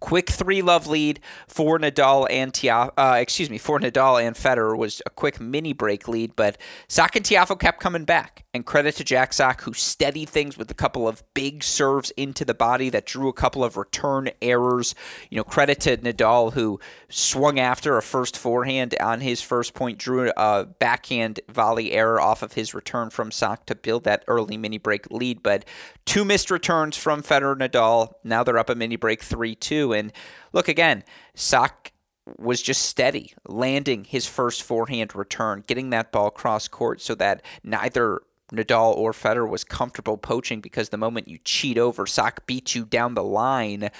Quick 0.00 0.30
three 0.30 0.62
love 0.62 0.86
lead 0.86 1.20
for 1.46 1.78
Nadal 1.78 2.26
and 2.30 2.52
Tiaf- 2.52 2.92
uh, 2.96 3.16
excuse 3.18 3.50
me 3.50 3.58
for 3.58 3.78
Nadal 3.78 4.22
and 4.22 4.34
Federer 4.34 4.76
was 4.76 5.00
a 5.06 5.10
quick 5.10 5.40
mini 5.40 5.72
break 5.72 6.08
lead, 6.08 6.34
but 6.34 6.58
Sock 6.88 7.16
and 7.16 7.24
Tiafoe 7.24 7.58
kept 7.58 7.80
coming 7.80 8.04
back. 8.04 8.44
And 8.52 8.66
credit 8.66 8.96
to 8.96 9.04
Jack 9.04 9.32
Sock 9.32 9.62
who 9.62 9.72
steadied 9.72 10.28
things 10.28 10.58
with 10.58 10.70
a 10.72 10.74
couple 10.74 11.06
of 11.06 11.22
big 11.34 11.62
serves 11.62 12.10
into 12.12 12.44
the 12.44 12.54
body 12.54 12.90
that 12.90 13.06
drew 13.06 13.28
a 13.28 13.32
couple 13.32 13.62
of 13.62 13.76
return 13.76 14.30
errors. 14.42 14.96
You 15.30 15.36
know, 15.36 15.44
credit 15.44 15.78
to 15.82 15.96
Nadal 15.98 16.54
who 16.54 16.80
swung 17.08 17.60
after 17.60 17.96
a 17.96 18.02
first 18.02 18.36
forehand 18.36 18.96
on 19.00 19.20
his 19.20 19.40
first 19.40 19.72
point, 19.74 19.98
drew 19.98 20.32
a 20.36 20.64
backhand 20.64 21.38
volley 21.48 21.92
error 21.92 22.20
off 22.20 22.42
of 22.42 22.54
his 22.54 22.74
return 22.74 23.10
from 23.10 23.30
Sock 23.30 23.66
to 23.66 23.76
build 23.76 24.02
that 24.04 24.24
early 24.26 24.56
mini 24.56 24.78
break 24.78 25.08
lead, 25.12 25.44
but 25.44 25.64
two 26.04 26.24
missed 26.24 26.50
returns 26.50 26.96
from 26.96 27.22
Federer 27.22 27.56
Nadal. 27.56 28.14
Now 28.24 28.42
they're 28.42 28.58
up 28.58 28.70
a 28.70 28.74
mini 28.74 28.96
break 28.96 29.22
3 29.22 29.54
2. 29.54 29.89
And 29.92 30.12
look, 30.52 30.68
again, 30.68 31.04
Sock 31.34 31.92
was 32.38 32.62
just 32.62 32.82
steady, 32.82 33.32
landing 33.46 34.04
his 34.04 34.26
first 34.26 34.62
forehand 34.62 35.14
return, 35.14 35.64
getting 35.66 35.90
that 35.90 36.12
ball 36.12 36.30
cross 36.30 36.68
court 36.68 37.00
so 37.00 37.14
that 37.16 37.42
neither 37.64 38.22
Nadal 38.52 38.96
or 38.96 39.12
Federer 39.12 39.48
was 39.48 39.64
comfortable 39.64 40.16
poaching 40.16 40.60
because 40.60 40.88
the 40.88 40.96
moment 40.96 41.28
you 41.28 41.38
cheat 41.44 41.78
over, 41.78 42.06
Sock 42.06 42.46
beats 42.46 42.74
you 42.74 42.84
down 42.84 43.14
the 43.14 43.24
line. 43.24 43.90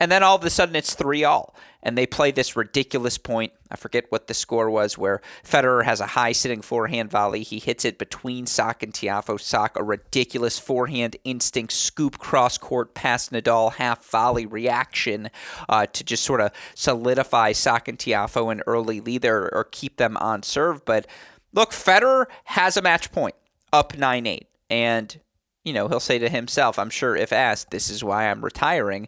And 0.00 0.10
then 0.10 0.22
all 0.22 0.36
of 0.36 0.44
a 0.44 0.50
sudden 0.50 0.76
it's 0.76 0.94
3 0.94 1.24
all. 1.24 1.54
And 1.82 1.98
they 1.98 2.06
play 2.06 2.30
this 2.30 2.56
ridiculous 2.56 3.18
point. 3.18 3.52
I 3.70 3.76
forget 3.76 4.06
what 4.08 4.26
the 4.26 4.34
score 4.34 4.70
was, 4.70 4.96
where 4.96 5.20
Federer 5.44 5.84
has 5.84 6.00
a 6.00 6.08
high 6.08 6.32
sitting 6.32 6.62
forehand 6.62 7.10
volley. 7.10 7.42
He 7.42 7.58
hits 7.58 7.84
it 7.84 7.98
between 7.98 8.46
Sock 8.46 8.82
and 8.82 8.92
Tiafoe. 8.92 9.38
Sock, 9.38 9.78
a 9.78 9.82
ridiculous 9.82 10.58
forehand 10.58 11.16
instinct 11.24 11.74
scoop 11.74 12.18
cross 12.18 12.56
court 12.56 12.94
past 12.94 13.32
Nadal 13.32 13.74
half 13.74 14.04
volley 14.04 14.46
reaction 14.46 15.30
uh, 15.68 15.86
to 15.86 16.02
just 16.02 16.24
sort 16.24 16.40
of 16.40 16.52
solidify 16.74 17.52
Sock 17.52 17.86
and 17.86 17.98
Tiafoe 17.98 18.50
an 18.50 18.62
early 18.66 19.00
lead 19.00 19.20
there 19.22 19.54
or 19.54 19.64
keep 19.70 19.98
them 19.98 20.16
on 20.16 20.42
serve. 20.42 20.84
But 20.86 21.06
look, 21.52 21.70
Federer 21.72 22.26
has 22.44 22.78
a 22.78 22.82
match 22.82 23.12
point 23.12 23.34
up 23.74 23.96
9 23.96 24.26
8. 24.26 24.48
And, 24.70 25.20
you 25.64 25.72
know, 25.74 25.88
he'll 25.88 26.00
say 26.00 26.18
to 26.18 26.28
himself, 26.30 26.78
I'm 26.78 26.90
sure 26.90 27.14
if 27.14 27.32
asked, 27.32 27.70
this 27.70 27.90
is 27.90 28.02
why 28.02 28.30
I'm 28.30 28.42
retiring. 28.42 29.06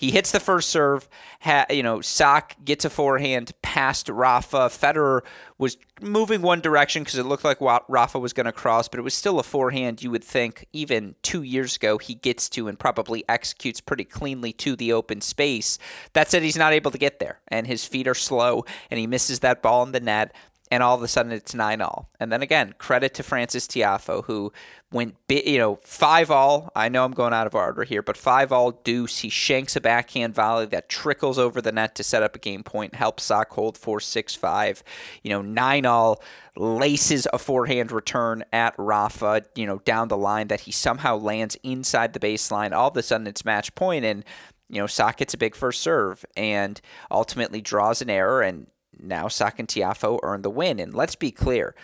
He 0.00 0.10
hits 0.10 0.30
the 0.30 0.40
first 0.40 0.70
serve. 0.70 1.10
Ha, 1.42 1.66
you 1.68 1.82
know, 1.82 2.00
Sock 2.00 2.56
gets 2.64 2.86
a 2.86 2.90
forehand 2.90 3.52
past 3.60 4.08
Rafa. 4.08 4.70
Federer 4.70 5.20
was 5.58 5.76
moving 6.00 6.40
one 6.40 6.62
direction 6.62 7.02
because 7.02 7.18
it 7.18 7.26
looked 7.26 7.44
like 7.44 7.58
Rafa 7.60 8.18
was 8.18 8.32
going 8.32 8.46
to 8.46 8.52
cross, 8.52 8.88
but 8.88 8.98
it 8.98 9.02
was 9.02 9.12
still 9.12 9.38
a 9.38 9.42
forehand 9.42 10.02
you 10.02 10.10
would 10.10 10.24
think 10.24 10.66
even 10.72 11.16
two 11.20 11.42
years 11.42 11.76
ago 11.76 11.98
he 11.98 12.14
gets 12.14 12.48
to 12.48 12.66
and 12.66 12.78
probably 12.78 13.24
executes 13.28 13.82
pretty 13.82 14.04
cleanly 14.04 14.54
to 14.54 14.74
the 14.74 14.90
open 14.90 15.20
space. 15.20 15.78
That 16.14 16.30
said, 16.30 16.42
he's 16.42 16.56
not 16.56 16.72
able 16.72 16.92
to 16.92 16.98
get 16.98 17.18
there, 17.18 17.40
and 17.48 17.66
his 17.66 17.84
feet 17.84 18.08
are 18.08 18.14
slow, 18.14 18.64
and 18.90 18.98
he 18.98 19.06
misses 19.06 19.40
that 19.40 19.60
ball 19.60 19.82
in 19.82 19.92
the 19.92 20.00
net 20.00 20.34
and 20.70 20.82
all 20.82 20.94
of 20.94 21.02
a 21.02 21.08
sudden 21.08 21.32
it's 21.32 21.54
nine 21.54 21.80
all. 21.80 22.08
And 22.20 22.30
then 22.30 22.42
again, 22.42 22.74
credit 22.78 23.12
to 23.14 23.22
Frances 23.22 23.66
Tiafoe 23.66 24.24
who 24.26 24.52
went, 24.92 25.16
you 25.28 25.58
know, 25.58 25.76
five 25.82 26.30
all. 26.30 26.70
I 26.76 26.88
know 26.88 27.04
I'm 27.04 27.12
going 27.12 27.32
out 27.32 27.46
of 27.46 27.54
order 27.54 27.82
here, 27.82 28.02
but 28.02 28.16
five 28.16 28.52
all 28.52 28.70
deuce. 28.70 29.18
He 29.18 29.28
shanks 29.28 29.74
a 29.74 29.80
backhand 29.80 30.34
volley 30.34 30.66
that 30.66 30.88
trickles 30.88 31.38
over 31.38 31.60
the 31.60 31.72
net 31.72 31.94
to 31.96 32.04
set 32.04 32.22
up 32.22 32.36
a 32.36 32.38
game 32.38 32.62
point, 32.62 32.94
helps 32.94 33.24
Sock 33.24 33.52
hold 33.52 33.76
four 33.76 33.98
six 34.00 34.34
five. 34.34 34.84
You 35.22 35.30
know, 35.30 35.42
nine 35.42 35.86
all 35.86 36.22
laces 36.56 37.26
a 37.32 37.38
forehand 37.38 37.90
return 37.90 38.44
at 38.52 38.74
Rafa. 38.78 39.42
You 39.56 39.66
know, 39.66 39.78
down 39.78 40.08
the 40.08 40.16
line 40.16 40.48
that 40.48 40.62
he 40.62 40.72
somehow 40.72 41.16
lands 41.16 41.56
inside 41.64 42.12
the 42.12 42.20
baseline. 42.20 42.72
All 42.72 42.90
of 42.90 42.96
a 42.96 43.02
sudden 43.02 43.26
it's 43.26 43.44
match 43.44 43.74
point 43.74 44.04
and. 44.04 44.24
You 44.72 44.80
know, 44.80 44.86
Sock 44.86 45.16
gets 45.16 45.34
a 45.34 45.36
big 45.36 45.56
first 45.56 45.80
serve 45.80 46.24
and 46.36 46.80
ultimately 47.10 47.60
draws 47.60 48.02
an 48.02 48.08
error 48.08 48.40
and 48.40 48.68
now 49.02 49.28
Sock 49.28 49.58
and 49.58 49.68
Tiafoe 49.68 50.18
earned 50.22 50.44
the 50.44 50.50
win. 50.50 50.78
And 50.78 50.94
let's 50.94 51.14
be 51.14 51.30
clear, 51.30 51.74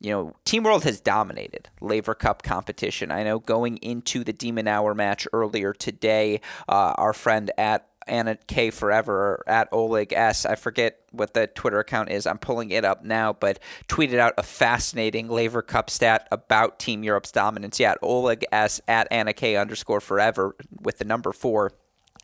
you 0.00 0.10
know, 0.10 0.34
Team 0.44 0.64
World 0.64 0.84
has 0.84 1.00
dominated 1.00 1.68
Laver 1.80 2.14
Cup 2.14 2.42
competition. 2.42 3.10
I 3.10 3.22
know 3.22 3.38
going 3.38 3.76
into 3.78 4.24
the 4.24 4.32
de 4.32 4.50
Minaur 4.50 4.94
match 4.94 5.28
earlier 5.32 5.72
today, 5.72 6.40
uh, 6.68 6.94
our 6.96 7.12
friend 7.12 7.50
at 7.56 7.88
Anna 8.08 8.36
K 8.48 8.70
Forever 8.70 9.44
at 9.46 9.68
Oleg 9.70 10.12
S. 10.12 10.44
I 10.44 10.56
forget 10.56 10.98
what 11.12 11.34
the 11.34 11.46
Twitter 11.46 11.78
account 11.78 12.10
is. 12.10 12.26
I'm 12.26 12.38
pulling 12.38 12.70
it 12.70 12.84
up 12.84 13.04
now, 13.04 13.32
but 13.32 13.60
tweeted 13.88 14.18
out 14.18 14.34
a 14.36 14.42
fascinating 14.42 15.28
Laver 15.28 15.62
Cup 15.62 15.88
stat 15.88 16.26
about 16.32 16.80
Team 16.80 17.04
Europe's 17.04 17.30
dominance. 17.30 17.78
Yeah, 17.78 17.94
Oleg 18.02 18.44
S 18.50 18.80
at 18.88 19.06
Anna 19.12 19.32
K 19.32 19.54
underscore 19.54 20.00
Forever 20.00 20.56
with 20.80 20.98
the 20.98 21.04
number 21.04 21.32
four. 21.32 21.70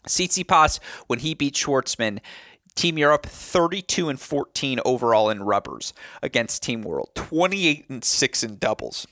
Tsitsipas, 0.07 0.81
when 1.07 1.19
he 1.21 1.35
beat 1.35 1.55
Schwartzman, 1.55 2.21
Team 2.79 2.97
Europe 2.97 3.27
32 3.27 4.09
and 4.09 4.21
14 4.21 4.79
overall 4.85 5.31
in 5.31 5.43
rubbers 5.43 5.93
against 6.23 6.63
Team 6.63 6.83
World, 6.83 7.11
28 7.17 7.87
and 7.89 8.05
6 8.05 8.43
in 8.45 8.57
doubles. 8.57 9.05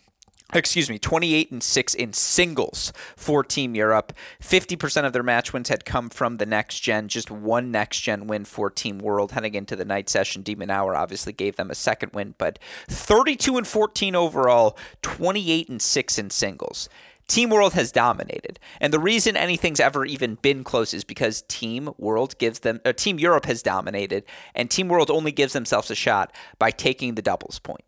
Excuse 0.55 0.89
me, 0.89 1.01
28 1.01 1.51
and 1.51 1.61
6 1.61 1.95
in 1.95 2.13
singles 2.13 2.93
for 3.17 3.43
Team 3.43 3.75
Europe. 3.75 4.13
50% 4.41 5.05
of 5.05 5.13
their 5.13 5.25
match 5.25 5.53
wins 5.53 5.69
had 5.69 5.85
come 5.85 6.11
from 6.11 6.37
the 6.37 6.47
next 6.47 6.79
gen, 6.79 7.09
just 7.09 7.29
one 7.29 7.73
next 7.73 8.03
gen 8.03 8.29
win 8.29 8.45
for 8.45 8.71
Team 8.71 9.01
World 9.01 9.33
heading 9.33 9.57
into 9.57 9.75
the 9.75 9.85
night 9.85 10.09
session. 10.09 10.43
de 10.43 10.55
Minaur 10.55 10.97
obviously 10.97 11.33
gave 11.33 11.57
them 11.57 11.69
a 11.69 11.75
second 11.75 12.13
win, 12.13 12.37
but 12.39 12.61
32 12.87 13.57
and 13.57 13.67
14 13.67 14.15
overall, 14.15 14.79
28 15.03 15.69
and 15.69 15.83
6 15.83 16.19
in 16.21 16.31
singles. 16.31 16.89
Team 17.29 17.51
World 17.51 17.73
has 17.73 17.91
dominated. 17.91 18.61
And 18.81 18.93
the 18.93 18.99
reason 18.99 19.37
anything's 19.37 19.81
ever 19.81 20.05
even 20.05 20.37
been 20.37 20.63
close 20.63 20.95
is 20.95 21.05
because 21.05 21.43
Team 21.49 21.91
World 21.99 22.39
gives 22.39 22.61
them, 22.61 22.81
Team 22.97 23.19
Europe 23.19 23.47
has 23.47 23.63
dominated, 23.63 24.25
and 24.55 24.71
Team 24.71 24.89
World 24.89 25.11
only 25.11 25.33
gives 25.33 25.53
themselves 25.53 25.91
a 25.91 25.95
shot 25.95 26.33
by 26.59 26.71
taking 26.71 27.15
the 27.15 27.23
doubles 27.23 27.59
point. 27.59 27.85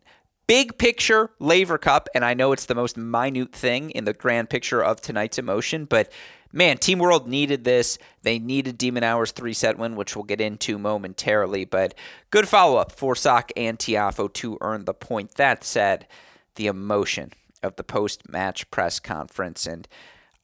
Big 0.48 0.78
picture, 0.78 1.30
Laver 1.38 1.76
Cup, 1.76 2.08
and 2.14 2.24
I 2.24 2.32
know 2.32 2.52
it's 2.52 2.64
the 2.64 2.74
most 2.74 2.96
minute 2.96 3.52
thing 3.52 3.90
in 3.90 4.06
the 4.06 4.14
grand 4.14 4.48
picture 4.48 4.82
of 4.82 5.00
tonight's 5.00 5.38
emotion, 5.38 5.84
but 5.84 6.10
man, 6.52 6.78
Team 6.78 6.98
World 6.98 7.28
needed 7.28 7.64
this. 7.64 7.98
They 8.22 8.38
needed 8.38 8.78
de 8.78 8.90
Minaur's 8.90 9.30
three 9.30 9.52
set 9.52 9.76
win, 9.76 9.94
which 9.94 10.16
we'll 10.16 10.24
get 10.24 10.40
into 10.40 10.78
momentarily. 10.78 11.66
But 11.66 11.94
good 12.30 12.48
follow 12.48 12.78
up 12.78 12.92
for 12.92 13.14
Sock 13.14 13.52
and 13.58 13.78
Tiafoe 13.78 14.32
to 14.32 14.56
earn 14.62 14.86
the 14.86 14.94
point. 14.94 15.34
That 15.34 15.64
said, 15.64 16.06
the 16.54 16.66
emotion 16.66 17.32
of 17.62 17.76
the 17.76 17.84
post 17.84 18.28
match 18.28 18.70
press 18.70 19.00
conference. 19.00 19.66
And 19.66 19.88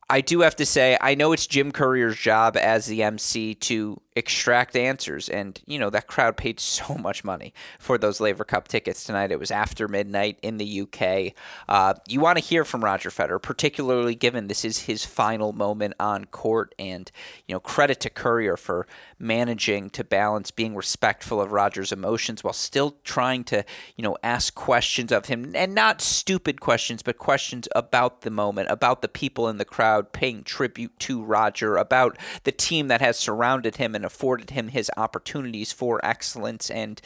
I 0.08 0.20
do 0.20 0.40
have 0.40 0.56
to 0.56 0.66
say, 0.66 0.98
I 1.00 1.14
know 1.14 1.32
it's 1.32 1.46
Jim 1.46 1.72
Courier's 1.72 2.18
job 2.18 2.56
as 2.56 2.86
the 2.86 3.02
MC 3.02 3.54
to 3.54 4.00
extract 4.16 4.76
answers. 4.76 5.28
And, 5.28 5.60
you 5.66 5.78
know, 5.78 5.90
that 5.90 6.06
crowd 6.06 6.36
paid 6.36 6.60
so 6.74 6.94
much 6.94 7.24
money 7.24 7.52
for 7.78 7.98
those 7.98 8.20
Laver 8.20 8.44
Cup 8.44 8.68
tickets 8.68 9.04
tonight. 9.04 9.32
It 9.32 9.38
was 9.38 9.50
after 9.50 9.88
midnight 9.88 10.38
in 10.42 10.58
the 10.58 10.80
UK. 10.82 11.34
Uh, 11.68 11.94
you 12.08 12.20
want 12.20 12.38
to 12.38 12.44
hear 12.44 12.64
from 12.64 12.84
Roger 12.84 13.10
Federer, 13.10 13.42
particularly 13.42 14.14
given 14.14 14.46
this 14.46 14.64
is 14.64 14.80
his 14.80 15.04
final 15.04 15.52
moment 15.52 15.94
on 15.98 16.26
court. 16.26 16.74
And, 16.78 17.10
you 17.46 17.54
know, 17.54 17.60
credit 17.60 18.00
to 18.00 18.10
Courier 18.10 18.56
for 18.56 18.86
managing 19.18 19.90
to 19.90 20.04
balance 20.04 20.50
being 20.50 20.74
respectful 20.74 21.40
of 21.40 21.52
Roger's 21.52 21.92
emotions 21.92 22.44
while 22.44 22.52
still 22.52 22.96
trying 23.04 23.44
to, 23.44 23.64
you 23.96 24.02
know, 24.02 24.16
ask 24.22 24.54
questions 24.54 25.10
of 25.10 25.26
him 25.26 25.54
and 25.54 25.74
not 25.74 26.00
stupid 26.00 26.60
questions, 26.60 27.02
but 27.02 27.18
questions 27.18 27.68
about 27.74 28.20
the 28.20 28.30
moment, 28.30 28.70
about 28.70 29.02
the 29.02 29.08
people 29.08 29.48
in 29.48 29.58
the 29.58 29.64
crowd 29.64 30.12
paying 30.12 30.42
tribute 30.42 30.98
to 31.00 31.22
Roger, 31.22 31.76
about 31.76 32.18
the 32.44 32.52
team 32.52 32.88
that 32.88 33.00
has 33.00 33.18
surrounded 33.18 33.76
him 33.76 33.94
and 33.94 34.03
afforded 34.04 34.50
him 34.50 34.68
his 34.68 34.90
opportunities 34.96 35.72
for 35.72 36.04
excellence. 36.04 36.70
And 36.70 37.00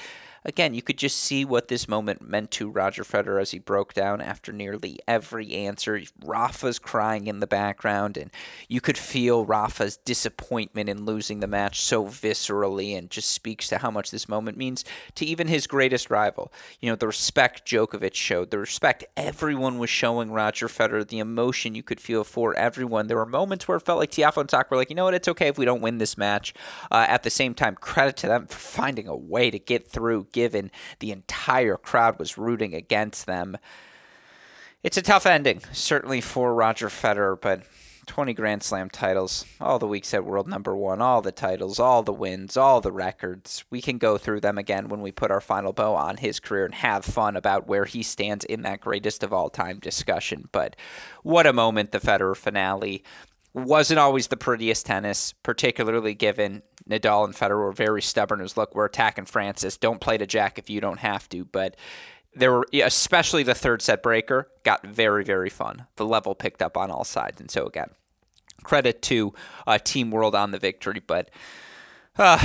again, 0.44 0.74
you 0.74 0.82
could 0.82 0.98
just 0.98 1.16
see 1.16 1.44
what 1.44 1.68
this 1.68 1.88
moment 1.88 2.22
meant 2.22 2.50
to 2.52 2.70
Roger 2.70 3.04
Federer 3.04 3.40
as 3.40 3.50
he 3.50 3.58
broke 3.58 3.94
down 3.94 4.20
after 4.20 4.52
nearly 4.52 4.98
every 5.06 5.52
answer. 5.52 6.00
Rafa's 6.24 6.78
crying 6.78 7.26
in 7.26 7.40
the 7.40 7.46
background, 7.46 8.16
and 8.16 8.30
you 8.68 8.80
could 8.80 8.98
feel 8.98 9.44
Rafa's 9.44 9.96
disappointment 9.96 10.88
in 10.88 11.04
losing 11.04 11.40
the 11.40 11.46
match 11.46 11.80
so 11.80 12.06
viscerally, 12.06 12.96
and 12.96 13.10
just 13.10 13.30
speaks 13.30 13.68
to 13.68 13.78
how 13.78 13.90
much 13.90 14.10
this 14.10 14.28
moment 14.28 14.56
means 14.56 14.84
to 15.14 15.24
even 15.24 15.48
his 15.48 15.66
greatest 15.66 16.10
rival. 16.10 16.52
You 16.80 16.90
know, 16.90 16.96
the 16.96 17.06
respect 17.06 17.66
Djokovic 17.66 18.14
showed, 18.14 18.50
the 18.50 18.58
respect 18.58 19.04
everyone 19.16 19.78
was 19.78 19.90
showing 19.90 20.32
Roger 20.32 20.68
Federer, 20.68 21.06
the 21.06 21.18
emotion 21.18 21.74
you 21.74 21.82
could 21.82 22.00
feel 22.00 22.24
for 22.24 22.54
everyone. 22.54 23.06
There 23.06 23.16
were 23.16 23.26
moments 23.26 23.66
where 23.66 23.76
it 23.76 23.84
felt 23.84 23.98
like 23.98 24.10
Tiafoe 24.10 24.42
and 24.42 24.50
Sock 24.50 24.70
were 24.70 24.76
like, 24.76 24.90
you 24.90 24.96
know 24.96 25.04
what, 25.04 25.14
it's 25.14 25.28
okay 25.28 25.48
if 25.48 25.58
we 25.58 25.64
don't 25.64 25.80
win 25.80 25.98
this 25.98 26.16
match. 26.16 26.54
Uh, 26.90 27.06
at 27.08 27.22
the 27.22 27.30
same 27.30 27.54
time, 27.54 27.74
credit 27.74 28.16
to 28.18 28.26
them 28.26 28.46
for 28.46 28.58
finding 28.58 29.08
a 29.08 29.16
way 29.16 29.50
to 29.50 29.58
get 29.58 29.88
through 29.88 30.27
given 30.32 30.70
the 31.00 31.12
entire 31.12 31.76
crowd 31.76 32.18
was 32.18 32.38
rooting 32.38 32.74
against 32.74 33.26
them. 33.26 33.56
It's 34.82 34.96
a 34.96 35.02
tough 35.02 35.26
ending, 35.26 35.62
certainly 35.72 36.20
for 36.20 36.54
Roger 36.54 36.88
Federer, 36.88 37.40
but 37.40 37.64
20 38.08 38.32
Grand 38.32 38.62
Slam 38.62 38.90
titles, 38.90 39.44
all 39.60 39.78
the 39.78 39.86
weeks 39.86 40.12
at 40.14 40.24
world 40.24 40.48
number 40.48 40.74
one, 40.74 41.00
all 41.00 41.20
the 41.20 41.30
titles, 41.30 41.78
all 41.78 42.02
the 42.02 42.12
wins, 42.12 42.56
all 42.56 42.80
the 42.80 42.90
records. 42.90 43.64
We 43.70 43.80
can 43.80 43.98
go 43.98 44.18
through 44.18 44.40
them 44.40 44.58
again 44.58 44.88
when 44.88 45.02
we 45.02 45.12
put 45.12 45.30
our 45.30 45.40
final 45.40 45.72
bow 45.72 45.94
on 45.94 46.16
his 46.16 46.40
career 46.40 46.64
and 46.64 46.74
have 46.74 47.04
fun 47.04 47.36
about 47.36 47.68
where 47.68 47.84
he 47.84 48.02
stands 48.02 48.44
in 48.44 48.62
that 48.62 48.80
greatest 48.80 49.22
of 49.22 49.32
all 49.32 49.50
time 49.50 49.78
discussion. 49.78 50.48
But 50.50 50.74
what 51.22 51.46
a 51.46 51.52
moment, 51.52 51.92
the 51.92 52.00
Federer 52.00 52.36
finale. 52.36 53.04
wasn't 53.52 54.00
always 54.00 54.28
the 54.28 54.36
prettiest 54.36 54.86
tennis, 54.86 55.34
particularly 55.42 56.14
given 56.14 56.62
Nadal 56.88 57.24
and 57.24 57.34
Federer 57.34 57.58
were 57.58 57.72
very 57.72 58.02
stubborn 58.02 58.40
as 58.40 58.56
look, 58.56 58.74
we're 58.74 58.86
attacking 58.86 59.26
Frances. 59.26 59.76
Don't 59.76 60.00
play 60.00 60.18
to 60.18 60.26
Jack 60.26 60.58
if 60.58 60.70
you 60.70 60.80
don't 60.80 61.00
have 61.00 61.28
to. 61.30 61.44
But 61.44 61.76
there 62.34 62.52
were 62.52 62.66
especially 62.72 63.42
the 63.42 63.54
third 63.54 63.82
set 63.82 64.02
breaker 64.02 64.48
got 64.64 64.86
very, 64.86 65.24
very 65.24 65.50
fun. 65.50 65.86
The 65.96 66.06
level 66.06 66.34
picked 66.34 66.62
up 66.62 66.76
on 66.76 66.90
all 66.90 67.04
sides. 67.04 67.40
And 67.40 67.50
so 67.50 67.66
again, 67.66 67.90
credit 68.62 69.02
to 69.02 69.34
uh, 69.66 69.78
Team 69.78 70.10
World 70.10 70.34
on 70.34 70.50
the 70.50 70.58
victory, 70.58 71.02
but 71.06 71.30
uh, 72.18 72.36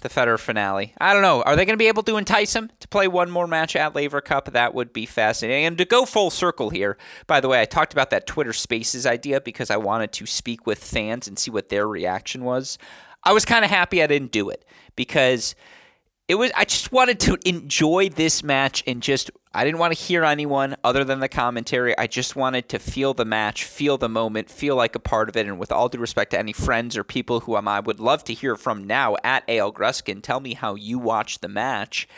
the 0.00 0.08
Federer 0.08 0.38
finale. 0.38 0.94
I 1.00 1.12
don't 1.12 1.22
know. 1.22 1.42
Are 1.42 1.56
they 1.56 1.64
going 1.64 1.74
to 1.74 1.82
be 1.82 1.88
able 1.88 2.02
to 2.04 2.16
entice 2.16 2.54
him 2.54 2.70
to 2.80 2.88
play 2.88 3.08
one 3.08 3.30
more 3.30 3.46
match 3.46 3.74
at 3.74 3.94
Laver 3.94 4.20
Cup? 4.20 4.52
That 4.52 4.74
would 4.74 4.92
be 4.92 5.06
fascinating. 5.06 5.64
And 5.64 5.78
to 5.78 5.84
go 5.84 6.04
full 6.04 6.30
circle 6.30 6.70
here, 6.70 6.98
by 7.26 7.40
the 7.40 7.48
way, 7.48 7.60
I 7.60 7.64
talked 7.64 7.92
about 7.92 8.10
that 8.10 8.26
Twitter 8.26 8.52
Spaces 8.52 9.06
idea 9.06 9.40
because 9.40 9.70
I 9.70 9.78
wanted 9.78 10.12
to 10.12 10.26
speak 10.26 10.66
with 10.66 10.84
fans 10.84 11.26
and 11.26 11.38
see 11.38 11.50
what 11.50 11.70
their 11.70 11.88
reaction 11.88 12.44
was. 12.44 12.78
I 13.24 13.32
was 13.32 13.44
kind 13.44 13.64
of 13.64 13.70
happy 13.70 14.02
I 14.02 14.06
didn't 14.06 14.32
do 14.32 14.50
it 14.50 14.64
because 14.96 15.54
it 16.28 16.36
was 16.36 16.50
I 16.56 16.64
just 16.64 16.92
wanted 16.92 17.20
to 17.20 17.38
enjoy 17.44 18.08
this 18.08 18.42
match 18.42 18.82
and 18.86 19.02
just 19.02 19.30
I 19.54 19.64
didn't 19.64 19.78
want 19.78 19.94
to 19.94 20.02
hear 20.02 20.24
anyone 20.24 20.74
other 20.82 21.04
than 21.04 21.20
the 21.20 21.28
commentary. 21.28 21.96
I 21.96 22.06
just 22.06 22.34
wanted 22.34 22.68
to 22.70 22.78
feel 22.78 23.14
the 23.14 23.24
match, 23.24 23.64
feel 23.64 23.96
the 23.96 24.08
moment, 24.08 24.50
feel 24.50 24.74
like 24.74 24.96
a 24.96 25.00
part 25.00 25.28
of 25.28 25.36
it. 25.36 25.46
And 25.46 25.60
with 25.60 25.70
all 25.70 25.88
due 25.88 25.98
respect 25.98 26.32
to 26.32 26.38
any 26.38 26.52
friends 26.52 26.96
or 26.96 27.04
people 27.04 27.40
who 27.40 27.54
I 27.54 27.78
would 27.78 28.00
love 28.00 28.24
to 28.24 28.34
hear 28.34 28.56
from 28.56 28.84
now 28.84 29.16
at 29.22 29.44
AL 29.48 29.72
Gruskin, 29.72 30.22
tell 30.22 30.40
me 30.40 30.54
how 30.54 30.74
you 30.74 30.98
watched 30.98 31.40
the 31.40 31.48
match. 31.48 32.08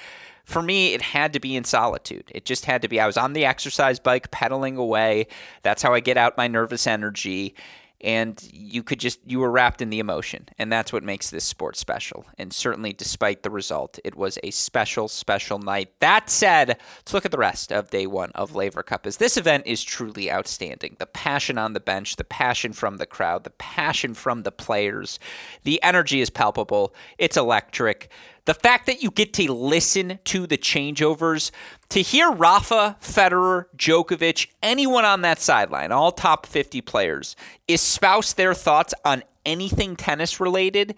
For 0.45 0.63
me, 0.63 0.95
it 0.95 1.03
had 1.03 1.33
to 1.35 1.41
be 1.41 1.57
in 1.57 1.65
solitude. 1.65 2.31
It 2.33 2.47
just 2.47 2.65
had 2.65 2.81
to 2.83 2.89
be. 2.89 3.01
I 3.01 3.07
was 3.07 3.17
on 3.17 3.33
the 3.33 3.45
exercise 3.45 3.99
bike 3.99 4.31
pedaling 4.31 4.77
away. 4.77 5.27
That's 5.63 5.83
how 5.83 5.93
I 5.93 6.01
get 6.01 6.17
out 6.17 6.37
my 6.39 6.47
nervous 6.47 6.87
energy 6.87 7.55
and 8.01 8.49
you 8.53 8.83
could 8.83 9.01
just 9.01 9.21
you 9.27 9.39
were 9.39 9.51
wrapped 9.51 9.81
in 9.81 9.91
the 9.91 9.99
emotion 9.99 10.47
and 10.59 10.71
that's 10.71 10.93
what 10.93 11.03
makes 11.03 11.31
this 11.31 11.45
sport 11.45 11.77
special. 11.77 12.27
And 12.39 12.53
certainly 12.53 12.93
despite 12.93 13.43
the 13.43 13.51
result 13.51 13.99
it 14.05 14.15
was 14.15 14.39
a 14.43 14.51
special 14.51 15.09
special 15.09 15.59
night. 15.59 15.91
That 16.01 16.31
said 16.31 16.79
let's 16.99 17.15
look 17.15 17.25
at 17.25 17.31
the 17.31 17.39
rest 17.39 17.73
of 17.73 17.91
day 17.91 18.07
one 18.07 18.31
of 18.35 18.55
laver 18.55 18.83
cup 18.83 19.07
as 19.07 19.17
this 19.17 19.37
event 19.37 19.67
is 19.67 19.83
truly 19.83 20.31
outstanding. 20.31 20.97
The 20.99 21.07
passion 21.07 21.59
on 21.59 21.73
the 21.73 21.81
bench 21.81 22.17
the 22.17 22.25
passion 22.25 22.73
from 22.73 22.99
the 22.99 23.07
crowd 23.07 23.45
the 23.45 23.51
passion 23.51 24.15
from 24.15 24.43
the 24.43 24.53
players. 24.53 25.19
The 25.65 25.83
energy 25.83 26.21
is 26.21 26.31
palpable. 26.31 26.95
It's 27.19 27.37
electric 27.37 28.11
the 28.47 28.55
fact 28.55 28.87
that 28.87 29.03
you 29.03 29.11
get 29.11 29.33
to 29.35 29.53
listen 29.53 30.19
to 30.25 30.47
the 30.47 30.57
changeovers, 30.57 31.51
to 31.91 32.01
hear 32.01 32.31
Rafa, 32.31 32.97
Federer, 33.01 33.67
Djokovic, 33.77 34.49
anyone 34.63 35.05
on 35.05 35.21
that 35.23 35.41
sideline, 35.41 35.93
all 35.93 36.13
top 36.13 36.47
50 36.47 36.81
players, 36.81 37.37
espouse 37.69 38.33
their 38.33 38.55
thoughts 38.55 38.95
on 39.05 39.23
anything 39.45 39.97
tennis 39.97 40.41
related, 40.41 40.95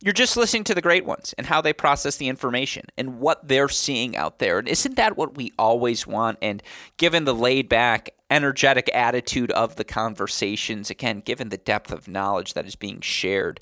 you're 0.00 0.12
just 0.12 0.36
listening 0.36 0.64
to 0.64 0.74
the 0.74 0.82
great 0.82 1.04
ones 1.04 1.32
and 1.38 1.46
how 1.46 1.60
they 1.60 1.72
process 1.72 2.16
the 2.16 2.28
information 2.28 2.86
and 2.98 3.20
what 3.20 3.46
they're 3.46 3.68
seeing 3.68 4.16
out 4.16 4.40
there. 4.40 4.58
And 4.58 4.66
isn't 4.66 4.96
that 4.96 5.16
what 5.16 5.36
we 5.36 5.52
always 5.58 6.06
want? 6.06 6.38
And 6.42 6.60
given 6.96 7.24
the 7.24 7.34
laid 7.34 7.68
back, 7.68 8.10
energetic 8.28 8.90
attitude 8.92 9.52
of 9.52 9.76
the 9.76 9.84
conversations, 9.84 10.90
again, 10.90 11.20
given 11.20 11.50
the 11.50 11.56
depth 11.56 11.92
of 11.92 12.08
knowledge 12.08 12.54
that 12.54 12.66
is 12.66 12.74
being 12.74 13.00
shared, 13.00 13.60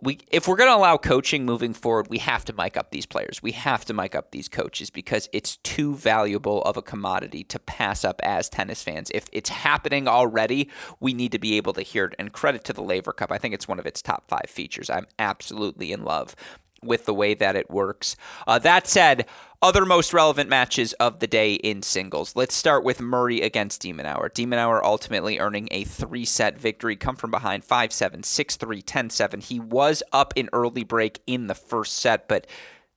we 0.00 0.18
if 0.28 0.46
we're 0.46 0.56
going 0.56 0.70
to 0.70 0.76
allow 0.76 0.96
coaching 0.96 1.44
moving 1.44 1.74
forward, 1.74 2.06
we 2.08 2.18
have 2.18 2.44
to 2.44 2.52
mic 2.52 2.76
up 2.76 2.90
these 2.90 3.06
players. 3.06 3.42
We 3.42 3.52
have 3.52 3.84
to 3.86 3.94
mic 3.94 4.14
up 4.14 4.30
these 4.30 4.48
coaches 4.48 4.90
because 4.90 5.28
it's 5.32 5.56
too 5.58 5.94
valuable 5.94 6.62
of 6.62 6.76
a 6.76 6.82
commodity 6.82 7.42
to 7.44 7.58
pass 7.58 8.04
up 8.04 8.20
as 8.22 8.48
tennis 8.48 8.82
fans. 8.82 9.10
If 9.12 9.26
it's 9.32 9.50
happening 9.50 10.06
already, 10.06 10.70
we 11.00 11.14
need 11.14 11.32
to 11.32 11.38
be 11.38 11.56
able 11.56 11.72
to 11.72 11.82
hear 11.82 12.04
it. 12.04 12.14
And 12.18 12.32
credit 12.32 12.64
to 12.64 12.72
the 12.72 12.82
Laver 12.82 13.12
Cup. 13.12 13.32
I 13.32 13.38
think 13.38 13.54
it's 13.54 13.66
one 13.66 13.78
of 13.78 13.86
its 13.86 14.00
top 14.00 14.28
five 14.28 14.46
features. 14.48 14.88
I'm 14.88 15.06
absolutely 15.18 15.92
in 15.92 16.04
love 16.04 16.36
with 16.82 17.04
the 17.06 17.14
way 17.14 17.34
that 17.34 17.56
it 17.56 17.70
works. 17.70 18.16
Uh, 18.46 18.58
that 18.58 18.86
said, 18.86 19.26
other 19.60 19.84
most 19.84 20.12
relevant 20.12 20.48
matches 20.48 20.92
of 20.94 21.18
the 21.18 21.26
day 21.26 21.54
in 21.54 21.82
singles. 21.82 22.36
Let's 22.36 22.54
start 22.54 22.84
with 22.84 23.00
Murray 23.00 23.40
against 23.40 23.80
de 23.82 23.92
Minaur. 23.92 24.32
de 24.32 24.46
Minaur 24.46 24.80
ultimately 24.84 25.38
earning 25.38 25.68
a 25.72 25.84
three 25.84 26.24
set 26.24 26.58
victory, 26.60 26.94
come 26.94 27.16
from 27.16 27.32
behind 27.32 27.64
5 27.64 27.92
7, 27.92 28.22
6 28.22 28.56
3, 28.56 28.82
10 28.82 29.10
7. 29.10 29.40
He 29.40 29.58
was 29.58 30.02
up 30.12 30.32
in 30.36 30.48
early 30.52 30.84
break 30.84 31.20
in 31.26 31.48
the 31.48 31.54
first 31.54 31.94
set, 31.94 32.28
but 32.28 32.46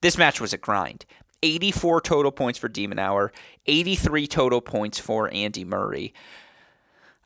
this 0.02 0.17
match 0.17 0.39
was 0.39 0.54
a 0.54 0.58
grind. 0.58 1.06
84 1.44 2.02
total 2.02 2.32
points 2.32 2.60
for 2.60 2.70
de 2.70 2.88
Minaur, 2.88 3.32
83 3.65 4.28
total 4.28 4.62
points 4.62 5.00
for 5.00 5.34
Andy 5.34 5.65
Murray. 5.65 6.13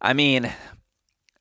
I 0.02 0.14
mean, 0.14 0.54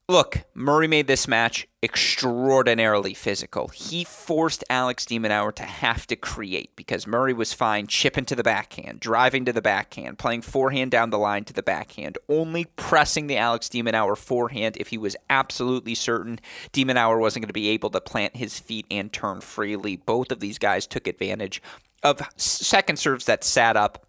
Look, 0.06 0.44
Murray 0.52 0.86
made 0.86 1.06
this 1.06 1.26
match 1.26 1.66
extraordinarily 1.82 3.14
physical. 3.14 3.68
He 3.68 4.04
forced 4.04 4.62
Alex 4.68 5.06
de 5.06 5.18
Minaur 5.18 5.50
to 5.54 5.62
have 5.62 6.06
to 6.08 6.16
create 6.16 6.76
because 6.76 7.06
Murray 7.06 7.32
was 7.32 7.54
fine 7.54 7.86
chipping 7.86 8.26
to 8.26 8.36
the 8.36 8.42
backhand, 8.42 9.00
driving 9.00 9.46
to 9.46 9.52
the 9.52 9.62
backhand, 9.62 10.18
playing 10.18 10.42
forehand 10.42 10.90
down 10.90 11.08
the 11.08 11.18
line 11.18 11.44
to 11.44 11.54
the 11.54 11.62
backhand, 11.62 12.18
only 12.28 12.66
pressing 12.76 13.28
the 13.28 13.38
Alex 13.38 13.70
de 13.70 13.82
Minaur 13.82 14.14
forehand 14.14 14.76
if 14.78 14.88
he 14.88 14.98
was 14.98 15.16
absolutely 15.30 15.94
certain 15.94 16.38
de 16.72 16.84
Minaur 16.84 17.18
wasn't 17.18 17.44
going 17.44 17.48
to 17.48 17.54
be 17.54 17.70
able 17.70 17.88
to 17.88 18.00
plant 18.02 18.36
his 18.36 18.58
feet 18.58 18.84
and 18.90 19.10
turn 19.10 19.40
freely. 19.40 19.96
Both 19.96 20.30
of 20.30 20.40
these 20.40 20.58
guys 20.58 20.86
took 20.86 21.06
advantage 21.06 21.62
of 22.02 22.20
second 22.36 22.98
serves 22.98 23.24
that 23.24 23.42
sat 23.42 23.74
up 23.74 24.04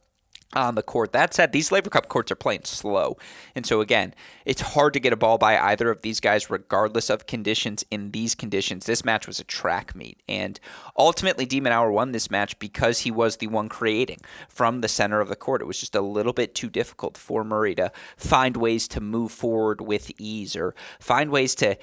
on 0.56 0.76
the 0.76 0.84
court. 0.84 1.12
That 1.12 1.34
said, 1.34 1.52
these 1.52 1.72
Laver 1.72 1.89
Cup 1.89 2.08
courts 2.08 2.32
are 2.32 2.36
playing 2.36 2.63
slow. 2.63 3.18
And 3.54 3.65
so, 3.65 3.82
again, 3.82 4.13
it's 4.46 4.62
hard 4.62 4.94
to 4.94 5.00
get 5.00 5.13
a 5.13 5.18
ball 5.18 5.38
by 5.38 5.58
either 5.58 5.89
of 5.89 6.02
these 6.02 6.20
guys, 6.20 6.50
regardless 6.50 7.10
of 7.10 7.28
conditions. 7.28 7.84
In 7.91 8.12
these 8.12 8.36
conditions, 8.36 8.86
this 8.86 9.06
match 9.06 9.28
was 9.28 9.39
a 9.39 9.44
track 9.44 9.96
meet. 9.96 10.22
And 10.28 10.60
ultimately, 10.98 11.46
de 11.46 11.60
Minaur 11.60 11.91
won 11.91 12.12
this 12.12 12.32
match 12.32 12.58
because 12.60 13.00
he 13.00 13.12
was 13.12 13.38
the 13.38 13.48
one 13.48 13.70
creating 13.70 14.20
from 14.48 14.82
the 14.82 14.88
center 14.88 15.20
of 15.20 15.30
the 15.30 15.36
court. 15.36 15.62
It 15.62 15.65
was 15.65 15.80
just 15.80 15.96
a 15.96 16.02
little 16.02 16.34
bit 16.34 16.56
too 16.56 16.70
difficult 16.70 17.18
for 17.18 17.44
Murray 17.44 17.76
to 17.76 17.91
find 18.18 18.58
ways 18.58 18.88
to 18.89 19.02
move 19.02 19.32
forward 19.32 19.82
with 19.82 20.12
ease 20.18 20.56
or 20.56 20.76
find 21.00 21.30
ways 21.30 21.56
to 21.56 21.78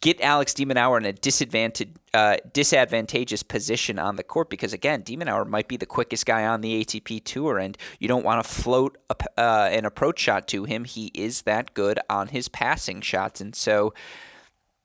get 0.00 0.20
Alex 0.20 0.54
de 0.54 0.64
Minaur 0.64 0.98
in 0.98 1.04
a 1.04 1.12
disadvantage, 1.12 1.90
uh, 2.12 2.36
disadvantageous 2.52 3.42
position 3.42 3.98
on 3.98 4.16
the 4.16 4.22
court 4.22 4.50
because 4.50 4.72
again, 4.72 5.02
de 5.02 5.16
Minaur 5.16 5.46
might 5.46 5.68
be 5.68 5.76
the 5.76 5.86
quickest 5.86 6.26
guy 6.26 6.44
on 6.44 6.60
the 6.60 6.84
ATP 6.84 7.24
tour, 7.24 7.58
and 7.58 7.76
you 7.98 8.08
don't 8.08 8.24
want 8.24 8.44
to 8.44 8.48
float 8.48 8.98
a, 9.10 9.40
uh, 9.40 9.68
an 9.70 9.84
approach 9.84 10.20
shot 10.20 10.46
to 10.48 10.64
him. 10.64 10.84
He 10.84 11.10
is 11.14 11.42
that 11.42 11.74
good 11.74 11.98
on 12.10 12.28
his 12.28 12.48
passing 12.48 13.00
shots, 13.00 13.40
and 13.40 13.54
so. 13.54 13.94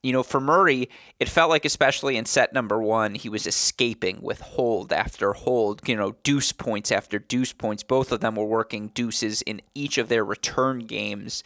You 0.04 0.14
know, 0.14 0.24
for 0.24 0.42
Murray, 0.42 0.90
it 1.20 1.30
felt 1.30 1.52
like, 1.52 1.64
especially 1.64 2.18
in 2.18 2.26
set 2.26 2.54
number 2.54 2.82
one, 2.82 3.14
he 3.14 3.30
was 3.30 3.46
escaping 3.46 4.20
with 4.20 4.42
hold 4.42 4.92
after 4.92 5.34
hold, 5.34 5.88
you 5.88 5.96
know, 5.96 6.16
deuce 6.24 6.52
points 6.52 6.92
after 6.92 7.20
deuce 7.20 7.54
points. 7.54 7.84
Both 7.84 8.12
of 8.12 8.20
them 8.20 8.36
were 8.36 8.44
working 8.44 8.88
deuces 8.96 9.44
in 9.44 9.62
each 9.76 10.00
of 10.00 10.10
their 10.10 10.26
return 10.26 10.80
games. 10.80 11.44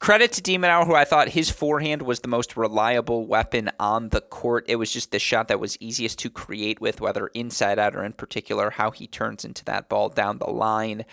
Credit 0.00 0.30
to 0.32 0.42
de 0.42 0.56
Minaur, 0.56 0.86
who 0.86 0.94
I 0.94 1.04
thought 1.04 1.30
his 1.30 1.50
forehand 1.50 2.02
was 2.02 2.20
the 2.20 2.28
most 2.28 2.56
reliable 2.56 3.26
weapon 3.26 3.70
on 3.80 4.10
the 4.10 4.20
court. 4.20 4.64
It 4.68 4.76
was 4.76 4.92
just 4.92 5.10
the 5.10 5.18
shot 5.18 5.48
that 5.48 5.58
was 5.58 5.76
easiest 5.80 6.20
to 6.20 6.30
create 6.30 6.80
with, 6.80 7.00
whether 7.00 7.26
inside 7.28 7.78
out 7.80 7.96
or 7.96 8.04
in 8.04 8.12
particular, 8.12 8.70
how 8.70 8.92
he 8.92 9.08
turns 9.08 9.44
into 9.44 9.64
that 9.64 9.88
ball 9.88 10.08
down 10.08 10.38
the 10.38 10.50
line. 10.50 11.04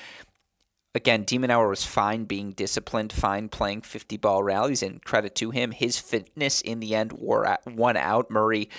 Again, 0.94 1.24
de 1.24 1.38
Minaur 1.38 1.68
was 1.68 1.84
fine 1.84 2.26
being 2.26 2.52
disciplined, 2.52 3.12
fine 3.12 3.50
playing 3.50 3.82
50 3.82 4.18
ball 4.18 4.44
rallies, 4.44 4.84
and 4.84 5.04
credit 5.04 5.36
to 5.36 5.50
him. 5.50 5.72
His 5.72 5.98
fitness 5.98 6.62
in 6.62 6.80
the 6.80 6.96
end 6.96 7.12
wore 7.12 7.58
one 7.66 7.98
out. 7.98 8.30
Murray 8.30 8.70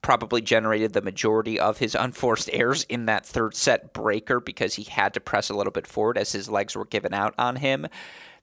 probably 0.00 0.40
generated 0.40 0.92
the 0.92 1.02
majority 1.02 1.58
of 1.58 1.78
his 1.78 1.96
unforced 1.96 2.48
errors 2.52 2.84
in 2.88 3.06
that 3.06 3.26
third 3.26 3.54
set 3.54 3.92
breaker 3.92 4.38
because 4.38 4.76
he 4.76 4.84
had 4.84 5.12
to 5.12 5.20
press 5.20 5.50
a 5.50 5.54
little 5.54 5.72
bit 5.72 5.86
forward 5.86 6.16
as 6.16 6.32
his 6.32 6.48
legs 6.48 6.76
were 6.76 6.84
given 6.84 7.12
out 7.12 7.34
on 7.36 7.56
him. 7.56 7.88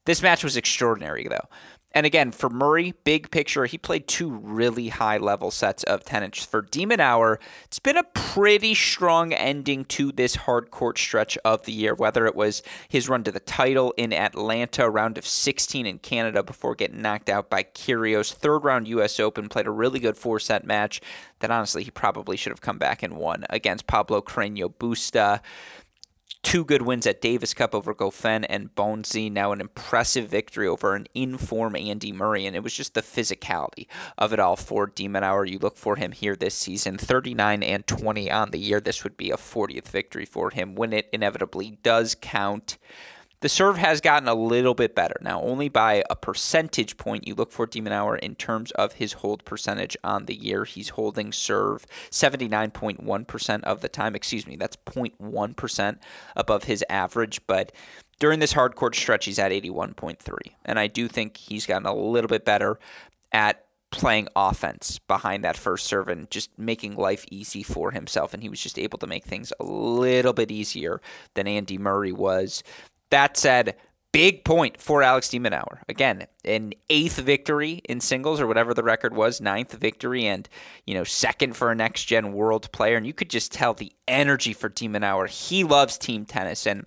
This 0.06 0.22
match 0.22 0.42
was 0.42 0.56
extraordinary, 0.56 1.26
though. 1.28 1.48
And 1.96 2.04
again, 2.04 2.30
for 2.30 2.50
Murray, 2.50 2.92
big 3.04 3.30
picture, 3.30 3.64
he 3.64 3.78
played 3.78 4.06
two 4.06 4.28
really 4.28 4.88
high 4.88 5.16
level 5.16 5.50
sets 5.50 5.82
of 5.84 6.04
tennis. 6.04 6.44
For 6.44 6.60
de 6.60 6.84
Minaur, 6.84 7.38
it's 7.64 7.78
been 7.78 7.96
a 7.96 8.02
pretty 8.02 8.74
strong 8.74 9.32
ending 9.32 9.86
to 9.86 10.12
this 10.12 10.34
hard 10.34 10.70
court 10.70 10.98
stretch 10.98 11.38
of 11.38 11.64
the 11.64 11.72
year, 11.72 11.94
whether 11.94 12.26
it 12.26 12.36
was 12.36 12.62
his 12.90 13.08
run 13.08 13.24
to 13.24 13.32
the 13.32 13.40
title 13.40 13.94
in 13.96 14.12
Atlanta, 14.12 14.90
round 14.90 15.16
of 15.16 15.26
16 15.26 15.86
in 15.86 15.98
Canada 15.98 16.42
before 16.42 16.74
getting 16.74 17.00
knocked 17.00 17.30
out 17.30 17.48
by 17.48 17.62
Kyrgios, 17.62 18.30
third 18.30 18.58
round 18.58 18.86
U.S. 18.88 19.18
Open, 19.18 19.48
played 19.48 19.66
a 19.66 19.70
really 19.70 19.98
good 19.98 20.18
four 20.18 20.38
set 20.38 20.66
match 20.66 21.00
that 21.38 21.50
honestly 21.50 21.82
he 21.82 21.90
probably 21.90 22.36
should 22.36 22.52
have 22.52 22.60
come 22.60 22.76
back 22.76 23.02
and 23.02 23.16
won 23.16 23.46
against 23.48 23.86
Pablo 23.86 24.20
Carreño 24.20 24.70
Busta 24.72 25.40
two 26.46 26.64
good 26.64 26.82
wins 26.82 27.08
at 27.08 27.20
Davis 27.20 27.52
Cup 27.52 27.74
over 27.74 27.92
Goffin 27.92 28.46
and 28.48 28.72
Bonzi. 28.76 29.30
Now 29.32 29.50
an 29.50 29.60
impressive 29.60 30.28
victory 30.28 30.68
over 30.68 30.94
an 30.94 31.08
in-form 31.12 31.74
Andy 31.74 32.12
Murray, 32.12 32.46
and 32.46 32.54
it 32.54 32.62
was 32.62 32.72
just 32.72 32.94
the 32.94 33.02
physicality 33.02 33.88
of 34.16 34.32
it 34.32 34.38
all 34.38 34.54
for 34.54 34.86
de 34.86 35.08
Minaur. 35.08 35.50
You 35.50 35.58
look 35.58 35.76
for 35.76 35.96
him 35.96 36.12
here 36.12 36.36
this 36.36 36.54
season, 36.54 36.98
39 36.98 37.64
and 37.64 37.84
20 37.84 38.30
on 38.30 38.52
the 38.52 38.60
year. 38.60 38.80
This 38.80 39.02
would 39.02 39.16
be 39.16 39.32
a 39.32 39.36
40th 39.36 39.88
victory 39.88 40.24
for 40.24 40.50
him 40.50 40.76
when 40.76 40.92
it 40.92 41.08
inevitably 41.12 41.78
does 41.82 42.14
count. 42.14 42.78
The 43.40 43.48
serve 43.48 43.76
has 43.76 44.00
gotten 44.00 44.28
a 44.28 44.34
little 44.34 44.74
bit 44.74 44.94
better. 44.94 45.16
Now, 45.20 45.42
only 45.42 45.68
by 45.68 46.02
a 46.08 46.16
percentage 46.16 46.96
point. 46.96 47.26
You 47.26 47.34
look 47.34 47.52
for 47.52 47.66
de 47.66 47.80
Minaur 47.80 48.18
in 48.18 48.34
terms 48.34 48.70
of 48.72 48.94
his 48.94 49.14
hold 49.14 49.44
percentage 49.44 49.96
on 50.02 50.26
the 50.26 50.34
year. 50.34 50.64
He's 50.64 50.90
holding 50.90 51.32
serve 51.32 51.86
79.1% 52.10 53.64
of 53.64 53.80
the 53.80 53.88
time. 53.88 54.14
Excuse 54.14 54.46
me, 54.46 54.56
that's 54.56 54.76
0.1% 54.76 55.98
above 56.34 56.64
his 56.64 56.84
average. 56.88 57.46
But 57.46 57.72
during 58.18 58.40
this 58.40 58.52
hard 58.52 58.74
court 58.74 58.94
stretch, 58.96 59.26
he's 59.26 59.38
at 59.38 59.52
81.3. 59.52 60.16
And 60.64 60.78
I 60.78 60.86
do 60.86 61.06
think 61.08 61.36
he's 61.36 61.66
gotten 61.66 61.86
a 61.86 61.94
little 61.94 62.28
bit 62.28 62.44
better 62.44 62.78
at 63.32 63.66
playing 63.90 64.28
offense 64.34 64.98
behind 64.98 65.44
that 65.44 65.56
first 65.56 65.86
serve 65.86 66.08
and 66.08 66.30
just 66.30 66.58
making 66.58 66.96
life 66.96 67.24
easy 67.30 67.62
for 67.62 67.92
himself. 67.92 68.34
And 68.34 68.42
he 68.42 68.48
was 68.48 68.60
just 68.60 68.78
able 68.78 68.98
to 68.98 69.06
make 69.06 69.24
things 69.24 69.52
a 69.60 69.64
little 69.64 70.32
bit 70.32 70.50
easier 70.50 71.00
than 71.34 71.46
Andy 71.46 71.78
Murray 71.78 72.12
was. 72.12 72.62
That 73.10 73.36
said, 73.36 73.76
big 74.12 74.44
point 74.44 74.80
for 74.80 75.02
Alex 75.02 75.28
de 75.28 75.38
Minaur. 75.38 75.80
Again, 75.88 76.26
an 76.44 76.72
eighth 76.88 77.18
victory 77.18 77.82
in 77.88 78.00
singles 78.00 78.40
or 78.40 78.46
whatever 78.46 78.72
the 78.72 78.82
record 78.82 79.14
was, 79.14 79.40
ninth 79.40 79.72
victory, 79.74 80.26
and 80.26 80.48
you 80.86 80.94
know 80.94 81.04
second 81.04 81.54
for 81.54 81.70
a 81.70 81.74
next 81.74 82.06
gen 82.06 82.32
world 82.32 82.72
player. 82.72 82.96
And 82.96 83.06
you 83.06 83.12
could 83.12 83.30
just 83.30 83.52
tell 83.52 83.74
the 83.74 83.92
energy 84.08 84.52
for 84.52 84.68
de 84.68 84.88
Minaur. 84.88 85.28
He 85.28 85.64
loves 85.64 85.98
team 85.98 86.24
tennis, 86.24 86.66
and 86.66 86.86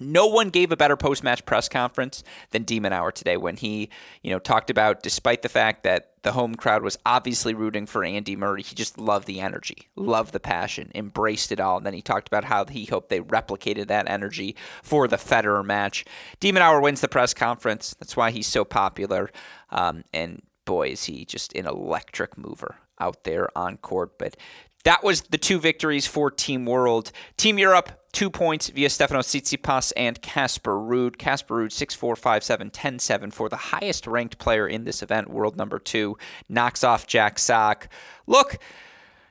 no 0.00 0.26
one 0.26 0.50
gave 0.50 0.70
a 0.70 0.76
better 0.76 0.96
post-match 0.96 1.44
press 1.44 1.68
conference 1.68 2.22
than 2.50 2.64
de 2.64 2.78
Minaur 2.80 3.12
today 3.12 3.36
when 3.36 3.56
he, 3.56 3.88
you 4.22 4.30
know, 4.30 4.38
talked 4.38 4.70
about 4.70 5.02
despite 5.02 5.42
the 5.42 5.48
fact 5.48 5.84
that 5.84 6.17
the 6.28 6.32
home 6.32 6.54
crowd 6.54 6.82
was 6.82 6.98
obviously 7.06 7.54
rooting 7.54 7.86
for 7.86 8.04
Andy 8.04 8.36
Murray, 8.36 8.62
he 8.62 8.74
just 8.74 9.00
loved 9.00 9.26
the 9.26 9.40
energy, 9.40 9.88
loved 9.96 10.34
the 10.34 10.38
passion, 10.38 10.92
embraced 10.94 11.50
it 11.50 11.58
all. 11.58 11.78
And 11.78 11.86
then 11.86 11.94
he 11.94 12.02
talked 12.02 12.28
about 12.28 12.44
how 12.44 12.66
he 12.66 12.84
hoped 12.84 13.08
they 13.08 13.20
replicated 13.20 13.86
that 13.86 14.10
energy 14.10 14.54
for 14.82 15.08
the 15.08 15.16
Federer 15.16 15.64
match. 15.64 16.04
de 16.38 16.52
Minaur 16.52 16.82
wins 16.82 17.00
the 17.00 17.08
press 17.08 17.32
conference. 17.32 17.94
That's 17.98 18.14
why 18.14 18.30
he's 18.30 18.46
so 18.46 18.62
popular. 18.62 19.30
Um, 19.70 20.04
and 20.12 20.42
boy, 20.66 20.88
is 20.88 21.04
he 21.04 21.24
just 21.24 21.54
an 21.54 21.66
electric 21.66 22.36
mover 22.36 22.76
out 23.00 23.24
there 23.24 23.48
on 23.56 23.78
court. 23.78 24.18
But 24.18 24.36
that 24.84 25.02
was 25.02 25.22
the 25.22 25.38
two 25.38 25.58
victories 25.58 26.06
for 26.06 26.30
Team 26.30 26.64
World. 26.64 27.12
Team 27.36 27.58
Europe, 27.58 27.90
two 28.12 28.30
points 28.30 28.68
via 28.68 28.88
Stefano 28.88 29.20
Tsitsipas 29.20 29.92
and 29.96 30.20
Casper 30.22 30.76
Ruud. 30.76 31.18
Casper 31.18 31.56
Ruud, 31.56 31.70
6'4", 31.70 32.18
5'7", 32.18 32.70
10-7 32.72 33.32
for 33.32 33.48
the 33.48 33.56
highest 33.56 34.06
ranked 34.06 34.38
player 34.38 34.66
in 34.66 34.84
this 34.84 35.02
event, 35.02 35.30
world 35.30 35.56
number 35.56 35.78
two, 35.78 36.16
knocks 36.48 36.84
off 36.84 37.06
Jack 37.06 37.38
Sock. 37.38 37.88
Look, 38.26 38.58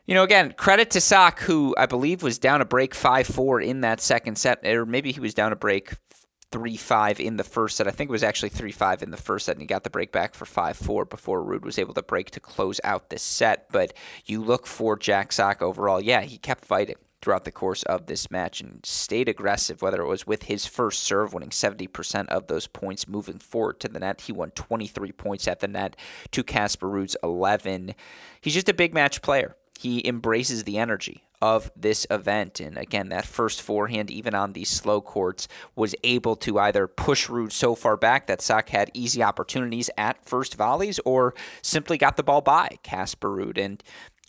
you 0.06 0.16
know, 0.16 0.24
again, 0.24 0.54
credit 0.58 0.90
to 0.92 1.02
Sock, 1.02 1.42
who 1.42 1.76
I 1.78 1.86
believe 1.86 2.24
was 2.24 2.38
down 2.38 2.62
a 2.62 2.66
break 2.66 2.94
5-4 2.94 3.66
in 3.66 3.82
that 3.82 4.00
second 4.00 4.38
set, 4.38 4.66
or 4.66 4.86
maybe 4.86 5.12
he 5.12 5.20
was 5.20 5.34
down 5.34 5.52
a 5.52 5.58
break 5.58 5.94
3 6.52 6.78
5 6.78 7.20
in 7.20 7.38
the 7.38 7.44
first 7.44 7.78
set. 7.78 7.88
I 7.88 7.92
think 7.92 8.10
it 8.10 8.12
was 8.12 8.24
actually 8.24 8.50
3 8.50 8.72
5 8.72 9.04
in 9.04 9.12
the 9.12 9.18
first 9.18 9.46
set, 9.46 9.56
and 9.56 9.62
he 9.62 9.68
got 9.68 9.84
the 9.84 9.90
break 9.90 10.12
back 10.12 10.34
for 10.34 10.46
5 10.46 10.78
4 10.78 11.06
before 11.06 11.44
Ruud 11.44 11.64
was 11.64 11.78
able 11.78 11.94
to 11.94 12.02
break 12.02 12.32
to 12.32 12.40
close 12.40 12.80
out 12.84 13.10
this 13.10 13.24
set. 13.24 13.72
But 13.72 13.94
you 14.26 14.44
look 14.44 14.66
for 14.66 14.98
Jack 14.98 15.32
Sock 15.32 15.62
overall. 15.62 16.02
Yeah, 16.02 16.22
he 16.22 16.38
kept 16.38 16.66
fighting 16.66 16.96
throughout 17.22 17.46
the 17.46 17.52
course 17.52 17.84
of 17.84 18.06
this 18.06 18.30
match 18.30 18.62
and 18.62 18.86
stayed 18.86 19.28
aggressive, 19.28 19.82
whether 19.82 20.02
it 20.02 20.08
was 20.08 20.28
with 20.28 20.44
his 20.44 20.66
first 20.66 21.04
serve, 21.04 21.34
winning 21.34 21.50
70% 21.50 22.28
of 22.28 22.48
those 22.48 22.68
points 22.68 23.08
moving 23.08 23.40
forward 23.40 23.80
to 23.80 23.88
the 23.88 24.00
net. 24.00 24.22
He 24.22 24.32
won 24.32 24.52
23 24.52 25.12
points 25.14 25.48
at 25.48 25.60
the 25.60 25.68
net 25.68 25.96
to 26.32 26.44
Casper 26.44 26.88
Ruud's 26.88 27.18
11. 27.24 27.96
He's 28.40 28.54
just 28.54 28.70
a 28.70 28.74
big 28.74 28.94
match 28.94 29.22
player. 29.22 29.56
He 29.80 30.08
embraces 30.08 30.64
the 30.64 30.78
energy 30.78 31.27
of 31.41 31.71
this 31.76 32.06
event. 32.10 32.60
And 32.60 32.78
again, 32.78 33.10
that 33.10 33.26
first 33.26 33.62
forehand, 33.62 34.10
even 34.10 34.34
on 34.34 34.54
these 34.54 34.69
slow 34.69 35.02
courts, 35.02 35.47
was 35.76 35.95
able 36.04 36.36
to 36.38 36.60
either 36.60 36.88
push 36.88 37.28
Ruud 37.28 37.52
so 37.52 37.76
far 37.76 37.97
back 37.97 38.28
that 38.28 38.41
Sock 38.41 38.69
had 38.69 38.91
easy 38.93 39.21
opportunities 39.23 39.89
at 39.97 40.26
first 40.26 40.56
volleys 40.56 41.00
or 41.06 41.34
simply 41.62 41.97
got 41.97 42.17
the 42.17 42.23
ball 42.23 42.41
by 42.41 42.78
Casper 42.84 43.30
Ruud. 43.30 43.58
And 43.58 43.84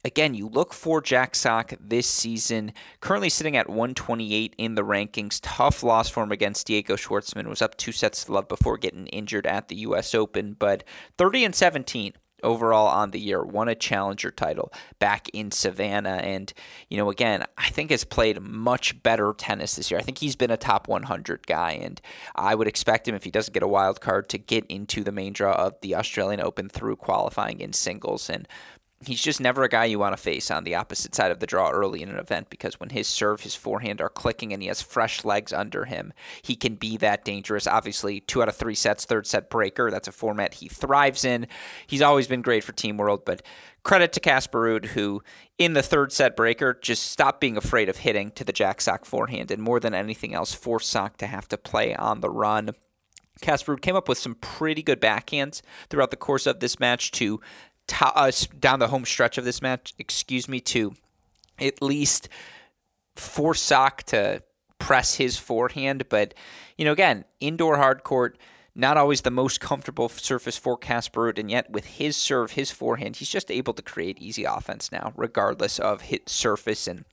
Again, 0.04 0.32
you 0.32 0.48
look 0.48 0.72
for 0.72 1.02
Jack 1.02 1.34
Sock 1.34 1.72
this 1.80 2.06
season, 2.06 2.72
currently 3.00 3.28
sitting 3.28 3.56
at 3.56 3.68
128 3.68 4.54
in 4.56 4.76
the 4.76 4.84
rankings. 4.84 5.40
Tough 5.42 5.82
loss 5.82 6.08
for 6.08 6.22
him 6.22 6.30
against 6.30 6.68
Diego 6.68 6.94
Schwartzman. 6.94 7.48
Was 7.48 7.60
up 7.60 7.76
two 7.76 7.90
sets 7.90 8.24
to 8.24 8.32
love 8.32 8.46
before 8.46 8.78
getting 8.78 9.08
injured 9.08 9.46
at 9.46 9.66
the 9.66 9.76
U.S. 9.76 10.14
Open, 10.14 10.54
but 10.56 10.84
30 11.18 11.46
and 11.46 11.54
17 11.54 12.12
overall 12.42 12.88
on 12.88 13.10
the 13.10 13.20
year, 13.20 13.42
won 13.42 13.68
a 13.68 13.74
challenger 13.74 14.30
title 14.30 14.72
back 14.98 15.28
in 15.30 15.50
Savannah. 15.50 16.20
And, 16.22 16.52
you 16.88 16.96
know, 16.96 17.10
again, 17.10 17.44
I 17.56 17.70
think 17.70 17.90
has 17.90 18.04
played 18.04 18.40
much 18.40 19.02
better 19.02 19.34
tennis 19.36 19.76
this 19.76 19.90
year. 19.90 19.98
I 19.98 20.02
think 20.02 20.18
he's 20.18 20.36
been 20.36 20.50
a 20.50 20.56
top 20.56 20.88
100 20.88 21.46
guy. 21.46 21.72
And 21.72 22.00
I 22.34 22.54
would 22.54 22.68
expect 22.68 23.08
him, 23.08 23.14
if 23.14 23.24
he 23.24 23.30
doesn't 23.30 23.54
get 23.54 23.62
a 23.62 23.68
wild 23.68 24.00
card, 24.00 24.28
to 24.30 24.38
get 24.38 24.66
into 24.66 25.04
the 25.04 25.12
main 25.12 25.32
draw 25.32 25.54
of 25.54 25.80
the 25.80 25.94
Australian 25.94 26.40
Open 26.40 26.68
through 26.68 26.96
qualifying 26.96 27.60
in 27.60 27.72
singles. 27.72 28.30
And 28.30 28.46
he's 29.06 29.22
just 29.22 29.40
never 29.40 29.62
a 29.62 29.68
guy 29.68 29.84
you 29.84 29.98
want 29.98 30.16
to 30.16 30.22
face 30.22 30.50
on 30.50 30.64
the 30.64 30.74
opposite 30.74 31.14
side 31.14 31.30
of 31.30 31.38
the 31.38 31.46
draw 31.46 31.70
early 31.70 32.02
in 32.02 32.08
an 32.08 32.18
event 32.18 32.50
because 32.50 32.80
when 32.80 32.90
his 32.90 33.06
serve, 33.06 33.42
his 33.42 33.54
forehand 33.54 34.00
are 34.00 34.08
clicking 34.08 34.52
and 34.52 34.60
he 34.60 34.68
has 34.68 34.82
fresh 34.82 35.24
legs 35.24 35.52
under 35.52 35.84
him, 35.84 36.12
he 36.42 36.56
can 36.56 36.74
be 36.74 36.96
that 36.96 37.24
dangerous. 37.24 37.66
Obviously, 37.66 38.20
two 38.20 38.42
out 38.42 38.48
of 38.48 38.56
three 38.56 38.74
sets, 38.74 39.04
third 39.04 39.26
set 39.26 39.50
breaker. 39.50 39.90
That's 39.90 40.08
a 40.08 40.12
format 40.12 40.54
he 40.54 40.68
thrives 40.68 41.24
in. 41.24 41.46
He's 41.86 42.02
always 42.02 42.26
been 42.26 42.42
great 42.42 42.64
for 42.64 42.72
Team 42.72 42.96
World, 42.96 43.24
but 43.24 43.42
credit 43.84 44.12
to 44.14 44.20
Casper 44.20 44.80
who 44.80 45.22
in 45.58 45.74
the 45.74 45.82
third 45.82 46.12
set 46.12 46.34
breaker 46.34 46.78
just 46.82 47.10
stopped 47.10 47.40
being 47.40 47.56
afraid 47.56 47.88
of 47.88 47.98
hitting 47.98 48.32
to 48.32 48.44
the 48.44 48.52
Jack 48.52 48.80
Sock 48.80 49.04
forehand 49.04 49.50
and 49.50 49.62
more 49.62 49.78
than 49.78 49.94
anything 49.94 50.34
else 50.34 50.52
forced 50.52 50.90
Sock 50.90 51.16
to 51.18 51.26
have 51.26 51.46
to 51.48 51.56
play 51.56 51.94
on 51.94 52.20
the 52.20 52.30
run. 52.30 52.70
Casper 53.40 53.76
came 53.76 53.94
up 53.94 54.08
with 54.08 54.18
some 54.18 54.34
pretty 54.34 54.82
good 54.82 55.00
backhands 55.00 55.62
throughout 55.88 56.10
the 56.10 56.16
course 56.16 56.46
of 56.46 56.58
this 56.58 56.80
match 56.80 57.12
to 57.12 57.40
uh, 58.00 58.30
down 58.58 58.78
the 58.78 58.88
home 58.88 59.04
stretch 59.04 59.38
of 59.38 59.44
this 59.44 59.62
match, 59.62 59.94
excuse 59.98 60.48
me, 60.48 60.60
to 60.60 60.94
at 61.58 61.82
least 61.82 62.28
force 63.16 63.60
Sock 63.60 64.02
to 64.04 64.42
press 64.78 65.16
his 65.16 65.36
forehand. 65.36 66.08
But, 66.08 66.34
you 66.76 66.84
know, 66.84 66.92
again, 66.92 67.24
indoor 67.40 67.76
hard 67.76 68.04
court, 68.04 68.38
not 68.74 68.96
always 68.96 69.22
the 69.22 69.30
most 69.30 69.60
comfortable 69.60 70.08
surface 70.08 70.56
for 70.56 70.76
Casper 70.76 71.30
and 71.30 71.50
yet 71.50 71.70
with 71.70 71.84
his 71.84 72.16
serve, 72.16 72.52
his 72.52 72.70
forehand, 72.70 73.16
he's 73.16 73.28
just 73.28 73.50
able 73.50 73.74
to 73.74 73.82
create 73.82 74.18
easy 74.18 74.44
offense 74.44 74.92
now, 74.92 75.12
regardless 75.16 75.78
of 75.78 76.02
hit 76.02 76.28
surface 76.28 76.86
and 76.86 77.04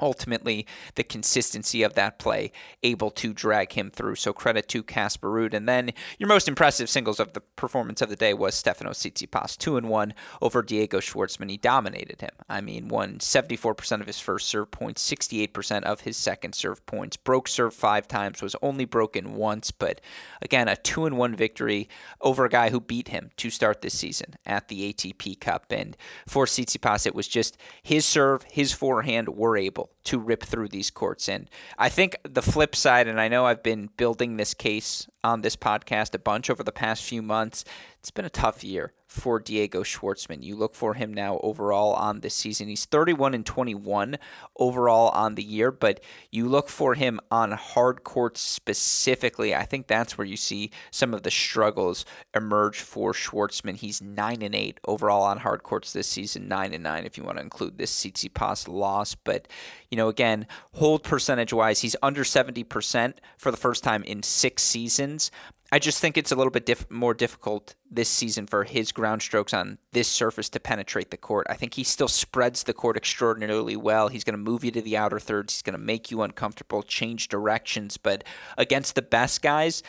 ultimately 0.00 0.66
the 0.94 1.04
consistency 1.04 1.82
of 1.82 1.94
that 1.94 2.18
play 2.18 2.52
able 2.82 3.10
to 3.10 3.32
drag 3.32 3.72
him 3.72 3.90
through. 3.90 4.16
So 4.16 4.32
credit 4.32 4.68
to 4.68 4.82
Casper 4.82 5.28
Ruud. 5.28 5.54
And 5.54 5.68
then 5.68 5.92
your 6.18 6.28
most 6.28 6.48
impressive 6.48 6.88
singles 6.88 7.20
of 7.20 7.32
the 7.32 7.40
performance 7.40 8.02
of 8.02 8.08
the 8.08 8.16
day 8.16 8.34
was 8.34 8.54
Stefano 8.54 8.90
Tsitsipas, 8.90 9.56
two 9.56 9.76
and 9.76 9.88
one 9.88 10.14
over 10.42 10.62
Diego 10.62 11.00
Schwartzman. 11.00 11.50
He 11.50 11.56
dominated 11.56 12.20
him. 12.20 12.30
I 12.48 12.60
mean, 12.60 12.88
won 12.88 13.18
74% 13.18 14.00
of 14.00 14.06
his 14.06 14.20
first 14.20 14.48
serve 14.48 14.70
points, 14.70 15.08
68% 15.08 15.82
of 15.84 16.00
his 16.00 16.16
second 16.16 16.54
serve 16.54 16.84
points. 16.86 17.16
Broke 17.16 17.48
serve 17.48 17.74
five 17.74 18.08
times, 18.08 18.42
was 18.42 18.56
only 18.62 18.84
broken 18.84 19.34
once, 19.34 19.70
but 19.70 20.00
again, 20.42 20.68
a 20.68 20.76
two 20.76 21.06
and 21.06 21.16
one 21.16 21.34
victory 21.34 21.88
over 22.20 22.44
a 22.44 22.50
guy 22.50 22.70
who 22.70 22.80
beat 22.80 23.08
him 23.08 23.30
to 23.36 23.50
start 23.50 23.80
this 23.80 23.94
season 23.94 24.34
at 24.44 24.68
the 24.68 24.92
ATP 24.92 25.40
Cup. 25.40 25.66
And 25.70 25.96
for 26.26 26.46
Tsitsipas, 26.46 27.06
it 27.06 27.14
was 27.14 27.28
just 27.28 27.56
his 27.82 28.04
serve, 28.04 28.42
his 28.44 28.72
forehand 28.72 29.28
were 29.28 29.56
able 29.56 29.83
to 30.04 30.18
rip 30.18 30.42
through 30.42 30.68
these 30.68 30.90
courts. 30.90 31.28
And 31.28 31.48
I 31.78 31.88
think 31.88 32.16
the 32.22 32.42
flip 32.42 32.76
side, 32.76 33.08
and 33.08 33.20
I 33.20 33.28
know 33.28 33.46
I've 33.46 33.62
been 33.62 33.90
building 33.96 34.36
this 34.36 34.54
case 34.54 35.08
on 35.22 35.40
this 35.40 35.56
podcast 35.56 36.14
a 36.14 36.18
bunch 36.18 36.50
over 36.50 36.62
the 36.62 36.72
past 36.72 37.02
few 37.02 37.22
months, 37.22 37.64
it's 38.04 38.10
been 38.10 38.26
a 38.26 38.28
tough 38.28 38.62
year 38.62 38.92
for 39.06 39.40
Diego 39.40 39.82
Schwartzman. 39.82 40.42
You 40.42 40.56
look 40.56 40.74
for 40.74 40.92
him 40.92 41.14
now 41.14 41.40
overall 41.42 41.94
on 41.94 42.20
this 42.20 42.34
season. 42.34 42.68
He's 42.68 42.84
31 42.84 43.32
and 43.32 43.46
21 43.46 44.18
overall 44.58 45.08
on 45.10 45.36
the 45.36 45.42
year, 45.42 45.70
but 45.70 46.00
you 46.30 46.46
look 46.46 46.68
for 46.68 46.96
him 46.96 47.18
on 47.30 47.52
hard 47.52 48.04
courts 48.04 48.42
specifically. 48.42 49.54
I 49.54 49.64
think 49.64 49.86
that's 49.86 50.18
where 50.18 50.26
you 50.26 50.36
see 50.36 50.70
some 50.90 51.14
of 51.14 51.22
the 51.22 51.30
struggles 51.30 52.04
emerge 52.34 52.80
for 52.80 53.14
Schwartzman. 53.14 53.76
He's 53.76 54.02
9 54.02 54.42
and 54.42 54.54
8 54.54 54.80
overall 54.86 55.22
on 55.22 55.38
hard 55.38 55.62
courts 55.62 55.94
this 55.94 56.06
season, 56.08 56.46
9 56.46 56.74
and 56.74 56.84
9 56.84 57.06
if 57.06 57.16
you 57.16 57.24
want 57.24 57.38
to 57.38 57.42
include 57.42 57.78
this 57.78 58.04
Tsitsipas 58.04 58.68
loss, 58.68 59.14
but 59.14 59.48
you 59.90 59.96
know, 59.96 60.08
again, 60.08 60.46
hold 60.74 61.04
percentage 61.04 61.54
wise, 61.54 61.80
he's 61.80 61.96
under 62.02 62.22
70% 62.22 63.14
for 63.38 63.50
the 63.50 63.56
first 63.56 63.82
time 63.82 64.02
in 64.02 64.22
6 64.22 64.62
seasons, 64.62 65.30
I 65.74 65.80
just 65.80 65.98
think 65.98 66.16
it's 66.16 66.30
a 66.30 66.36
little 66.36 66.52
bit 66.52 66.66
diff- 66.66 66.88
more 66.88 67.14
difficult 67.14 67.74
this 67.90 68.08
season 68.08 68.46
for 68.46 68.62
his 68.62 68.92
ground 68.92 69.22
strokes 69.22 69.52
on 69.52 69.78
this 69.90 70.06
surface 70.06 70.48
to 70.50 70.60
penetrate 70.60 71.10
the 71.10 71.16
court. 71.16 71.48
I 71.50 71.54
think 71.54 71.74
he 71.74 71.82
still 71.82 72.06
spreads 72.06 72.62
the 72.62 72.72
court 72.72 72.96
extraordinarily 72.96 73.74
well. 73.74 74.06
He's 74.06 74.22
going 74.22 74.38
to 74.38 74.50
move 74.50 74.62
you 74.62 74.70
to 74.70 74.80
the 74.80 74.96
outer 74.96 75.18
thirds. 75.18 75.52
He's 75.52 75.62
going 75.62 75.76
to 75.76 75.84
make 75.84 76.12
you 76.12 76.22
uncomfortable, 76.22 76.84
change 76.84 77.26
directions. 77.26 77.96
But 77.96 78.22
against 78.56 78.94
the 78.94 79.02
best 79.02 79.42
guys, 79.42 79.82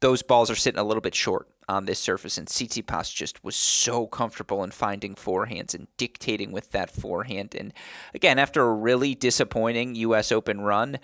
those 0.00 0.22
balls 0.22 0.50
are 0.50 0.56
sitting 0.56 0.80
a 0.80 0.84
little 0.84 1.02
bit 1.02 1.14
short 1.14 1.46
on 1.68 1.84
this 1.84 1.98
surface. 1.98 2.38
And 2.38 2.48
Tsitsipas 2.48 3.14
just 3.14 3.44
was 3.44 3.56
so 3.56 4.06
comfortable 4.06 4.64
in 4.64 4.70
finding 4.70 5.14
forehands 5.14 5.74
and 5.74 5.86
dictating 5.98 6.50
with 6.50 6.72
that 6.72 6.90
forehand. 6.90 7.54
And 7.54 7.74
again, 8.14 8.38
after 8.38 8.62
a 8.62 8.72
really 8.72 9.14
disappointing 9.14 9.96
U.S. 9.96 10.32
Open 10.32 10.62
run, 10.62 10.98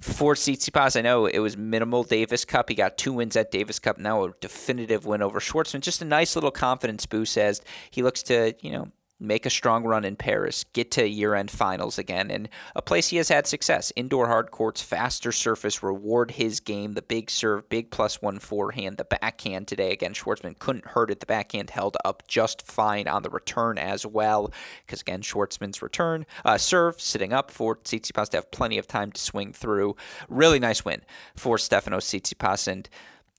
for 0.00 0.34
Tsitsipas, 0.34 0.96
I 0.96 1.02
know 1.02 1.26
it 1.26 1.38
was 1.38 1.56
minimal 1.56 2.02
Davis 2.02 2.44
Cup. 2.44 2.68
He 2.68 2.74
got 2.74 2.98
two 2.98 3.12
wins 3.12 3.36
at 3.36 3.50
Davis 3.50 3.78
Cup. 3.78 3.98
Now 3.98 4.24
a 4.24 4.32
definitive 4.40 5.06
win 5.06 5.22
over 5.22 5.40
Schwartzman. 5.40 5.80
Just 5.80 6.02
a 6.02 6.04
nice 6.04 6.34
little 6.34 6.50
confidence 6.50 7.06
boost 7.06 7.38
as 7.38 7.62
he 7.90 8.02
looks 8.02 8.22
to, 8.24 8.54
you 8.60 8.72
know, 8.72 8.88
make 9.20 9.46
a 9.46 9.50
strong 9.50 9.84
run 9.84 10.04
in 10.04 10.16
Paris, 10.16 10.64
get 10.72 10.90
to 10.92 11.08
year 11.08 11.34
end 11.34 11.50
finals 11.50 11.98
again, 11.98 12.30
and 12.30 12.48
a 12.74 12.82
place 12.82 13.08
he 13.08 13.16
has 13.16 13.28
had 13.28 13.46
success. 13.46 13.92
Indoor 13.96 14.26
hard 14.26 14.50
courts, 14.50 14.82
faster 14.82 15.32
surface, 15.32 15.82
reward 15.82 16.32
his 16.32 16.60
game. 16.60 16.94
The 16.94 17.02
big 17.02 17.30
serve, 17.30 17.68
big 17.68 17.90
plus 17.90 18.20
one 18.20 18.38
forehand, 18.38 18.96
the 18.96 19.04
backhand 19.04 19.68
today 19.68 19.92
again. 19.92 20.14
Schwartzman 20.14 20.58
couldn't 20.58 20.88
hurt 20.88 21.10
it. 21.10 21.20
The 21.20 21.26
backhand 21.26 21.70
held 21.70 21.96
up 22.04 22.26
just 22.28 22.66
fine 22.66 23.08
on 23.08 23.22
the 23.22 23.30
return 23.30 23.78
as 23.78 24.04
well, 24.04 24.52
because 24.84 25.00
again, 25.00 25.22
Schwartzman's 25.22 25.82
return, 25.82 26.26
uh, 26.44 26.58
serve, 26.58 27.00
sitting 27.00 27.32
up 27.32 27.50
for 27.50 27.76
Tsitsipas 27.76 28.30
to 28.30 28.38
have 28.38 28.50
plenty 28.50 28.78
of 28.78 28.86
time 28.86 29.12
to 29.12 29.20
swing 29.20 29.52
through. 29.52 29.96
Really 30.28 30.58
nice 30.58 30.84
win 30.84 31.02
for 31.36 31.56
Stefanos 31.56 32.04
Tsitsipas. 32.04 32.68
And 32.68 32.88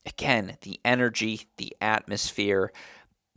again, 0.06 0.58
the 0.62 0.80
energy, 0.86 1.48
the 1.58 1.76
atmosphere 1.82 2.72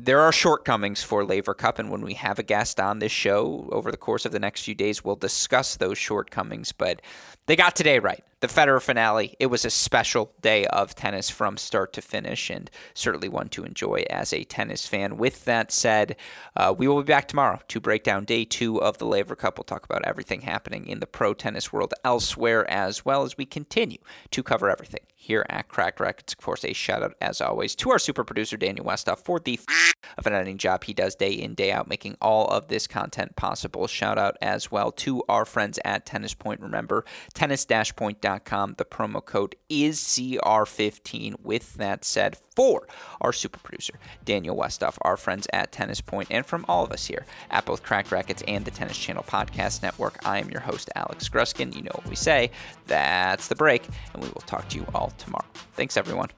there 0.00 0.20
are 0.20 0.30
shortcomings 0.30 1.02
for 1.02 1.24
Laver 1.24 1.54
Cup, 1.54 1.80
and 1.80 1.90
when 1.90 2.02
we 2.02 2.14
have 2.14 2.38
a 2.38 2.44
guest 2.44 2.78
on 2.78 3.00
this 3.00 3.10
show 3.10 3.68
over 3.72 3.90
the 3.90 3.96
course 3.96 4.24
of 4.24 4.30
the 4.30 4.38
next 4.38 4.62
few 4.62 4.74
days, 4.74 5.02
we'll 5.02 5.16
discuss 5.16 5.74
those 5.74 5.98
shortcomings. 5.98 6.70
But 6.70 7.02
they 7.46 7.56
got 7.56 7.74
today 7.74 7.98
right. 7.98 8.22
The 8.38 8.46
Federer 8.46 8.80
finale, 8.80 9.34
it 9.40 9.46
was 9.46 9.64
a 9.64 9.70
special 9.70 10.32
day 10.40 10.66
of 10.66 10.94
tennis 10.94 11.28
from 11.30 11.56
start 11.56 11.92
to 11.94 12.00
finish, 12.00 12.48
and 12.48 12.70
certainly 12.94 13.28
one 13.28 13.48
to 13.48 13.64
enjoy 13.64 14.04
as 14.08 14.32
a 14.32 14.44
tennis 14.44 14.86
fan. 14.86 15.16
With 15.16 15.44
that 15.46 15.72
said, 15.72 16.14
uh, 16.54 16.72
we 16.78 16.86
will 16.86 17.02
be 17.02 17.12
back 17.12 17.26
tomorrow 17.26 17.58
to 17.66 17.80
break 17.80 18.04
down 18.04 18.24
day 18.24 18.44
two 18.44 18.80
of 18.80 18.98
the 18.98 19.06
Laver 19.06 19.34
Cup. 19.34 19.58
We'll 19.58 19.64
talk 19.64 19.84
about 19.84 20.04
everything 20.04 20.42
happening 20.42 20.86
in 20.86 21.00
the 21.00 21.08
pro 21.08 21.34
tennis 21.34 21.72
world 21.72 21.92
elsewhere, 22.04 22.70
as 22.70 23.04
well 23.04 23.24
as 23.24 23.36
we 23.36 23.46
continue 23.46 23.98
to 24.30 24.44
cover 24.44 24.70
everything 24.70 25.00
here 25.20 25.44
at 25.50 25.68
Cracked 25.68 25.98
Racquets. 25.98 26.32
Of 26.32 26.38
course, 26.38 26.64
a 26.64 26.72
shout 26.72 27.02
out 27.02 27.14
as 27.20 27.40
always 27.40 27.74
to 27.76 27.90
our 27.90 27.98
super 27.98 28.22
producer 28.24 28.56
Daniel 28.56 28.86
Westoff 28.86 29.18
for 29.18 29.40
the 29.40 29.58
f- 29.68 29.92
of 30.16 30.26
an 30.26 30.32
editing 30.32 30.58
job 30.58 30.84
he 30.84 30.94
does 30.94 31.16
day 31.16 31.32
in 31.32 31.54
day 31.54 31.72
out, 31.72 31.88
making 31.88 32.16
all 32.22 32.46
of 32.46 32.68
this 32.68 32.86
content 32.86 33.34
possible. 33.36 33.86
Shout 33.88 34.16
out 34.16 34.36
as 34.40 34.70
well 34.70 34.92
to 34.92 35.22
our 35.28 35.44
friends 35.44 35.78
at 35.84 36.06
Tennis 36.06 36.34
Point. 36.34 36.60
Remember, 36.60 37.04
tennis-point.com. 37.34 38.74
The 38.78 38.84
promo 38.84 39.24
code 39.24 39.56
is 39.68 39.98
CR15. 40.00 41.34
With 41.42 41.74
that 41.74 42.04
said, 42.04 42.38
for 42.54 42.86
our 43.20 43.32
super 43.32 43.58
producer 43.58 43.94
Daniel 44.24 44.56
Westoff, 44.56 44.98
our 45.02 45.16
friends 45.16 45.46
at 45.52 45.72
Tennis 45.72 46.00
Point, 46.00 46.28
and 46.30 46.46
from 46.46 46.64
all 46.68 46.84
of 46.84 46.92
us 46.92 47.06
here 47.06 47.26
at 47.50 47.64
both 47.64 47.82
Cracked 47.82 48.10
Racquets 48.10 48.42
and 48.48 48.64
the 48.64 48.70
Tennis 48.70 48.96
Channel 48.96 49.24
Podcast 49.24 49.82
Network, 49.82 50.24
I 50.24 50.38
am 50.38 50.50
your 50.50 50.60
host 50.60 50.90
Alex 50.94 51.28
Gruskin. 51.28 51.74
You 51.74 51.82
know 51.82 51.90
what 51.94 52.08
we 52.08 52.16
say. 52.16 52.50
That's 52.86 53.48
the 53.48 53.56
break, 53.56 53.86
and 54.14 54.22
we 54.22 54.28
will 54.28 54.42
talk 54.42 54.68
to 54.70 54.76
you 54.76 54.86
all 54.94 55.12
tomorrow. 55.18 55.46
Thanks, 55.74 55.96
everyone. 55.96 56.28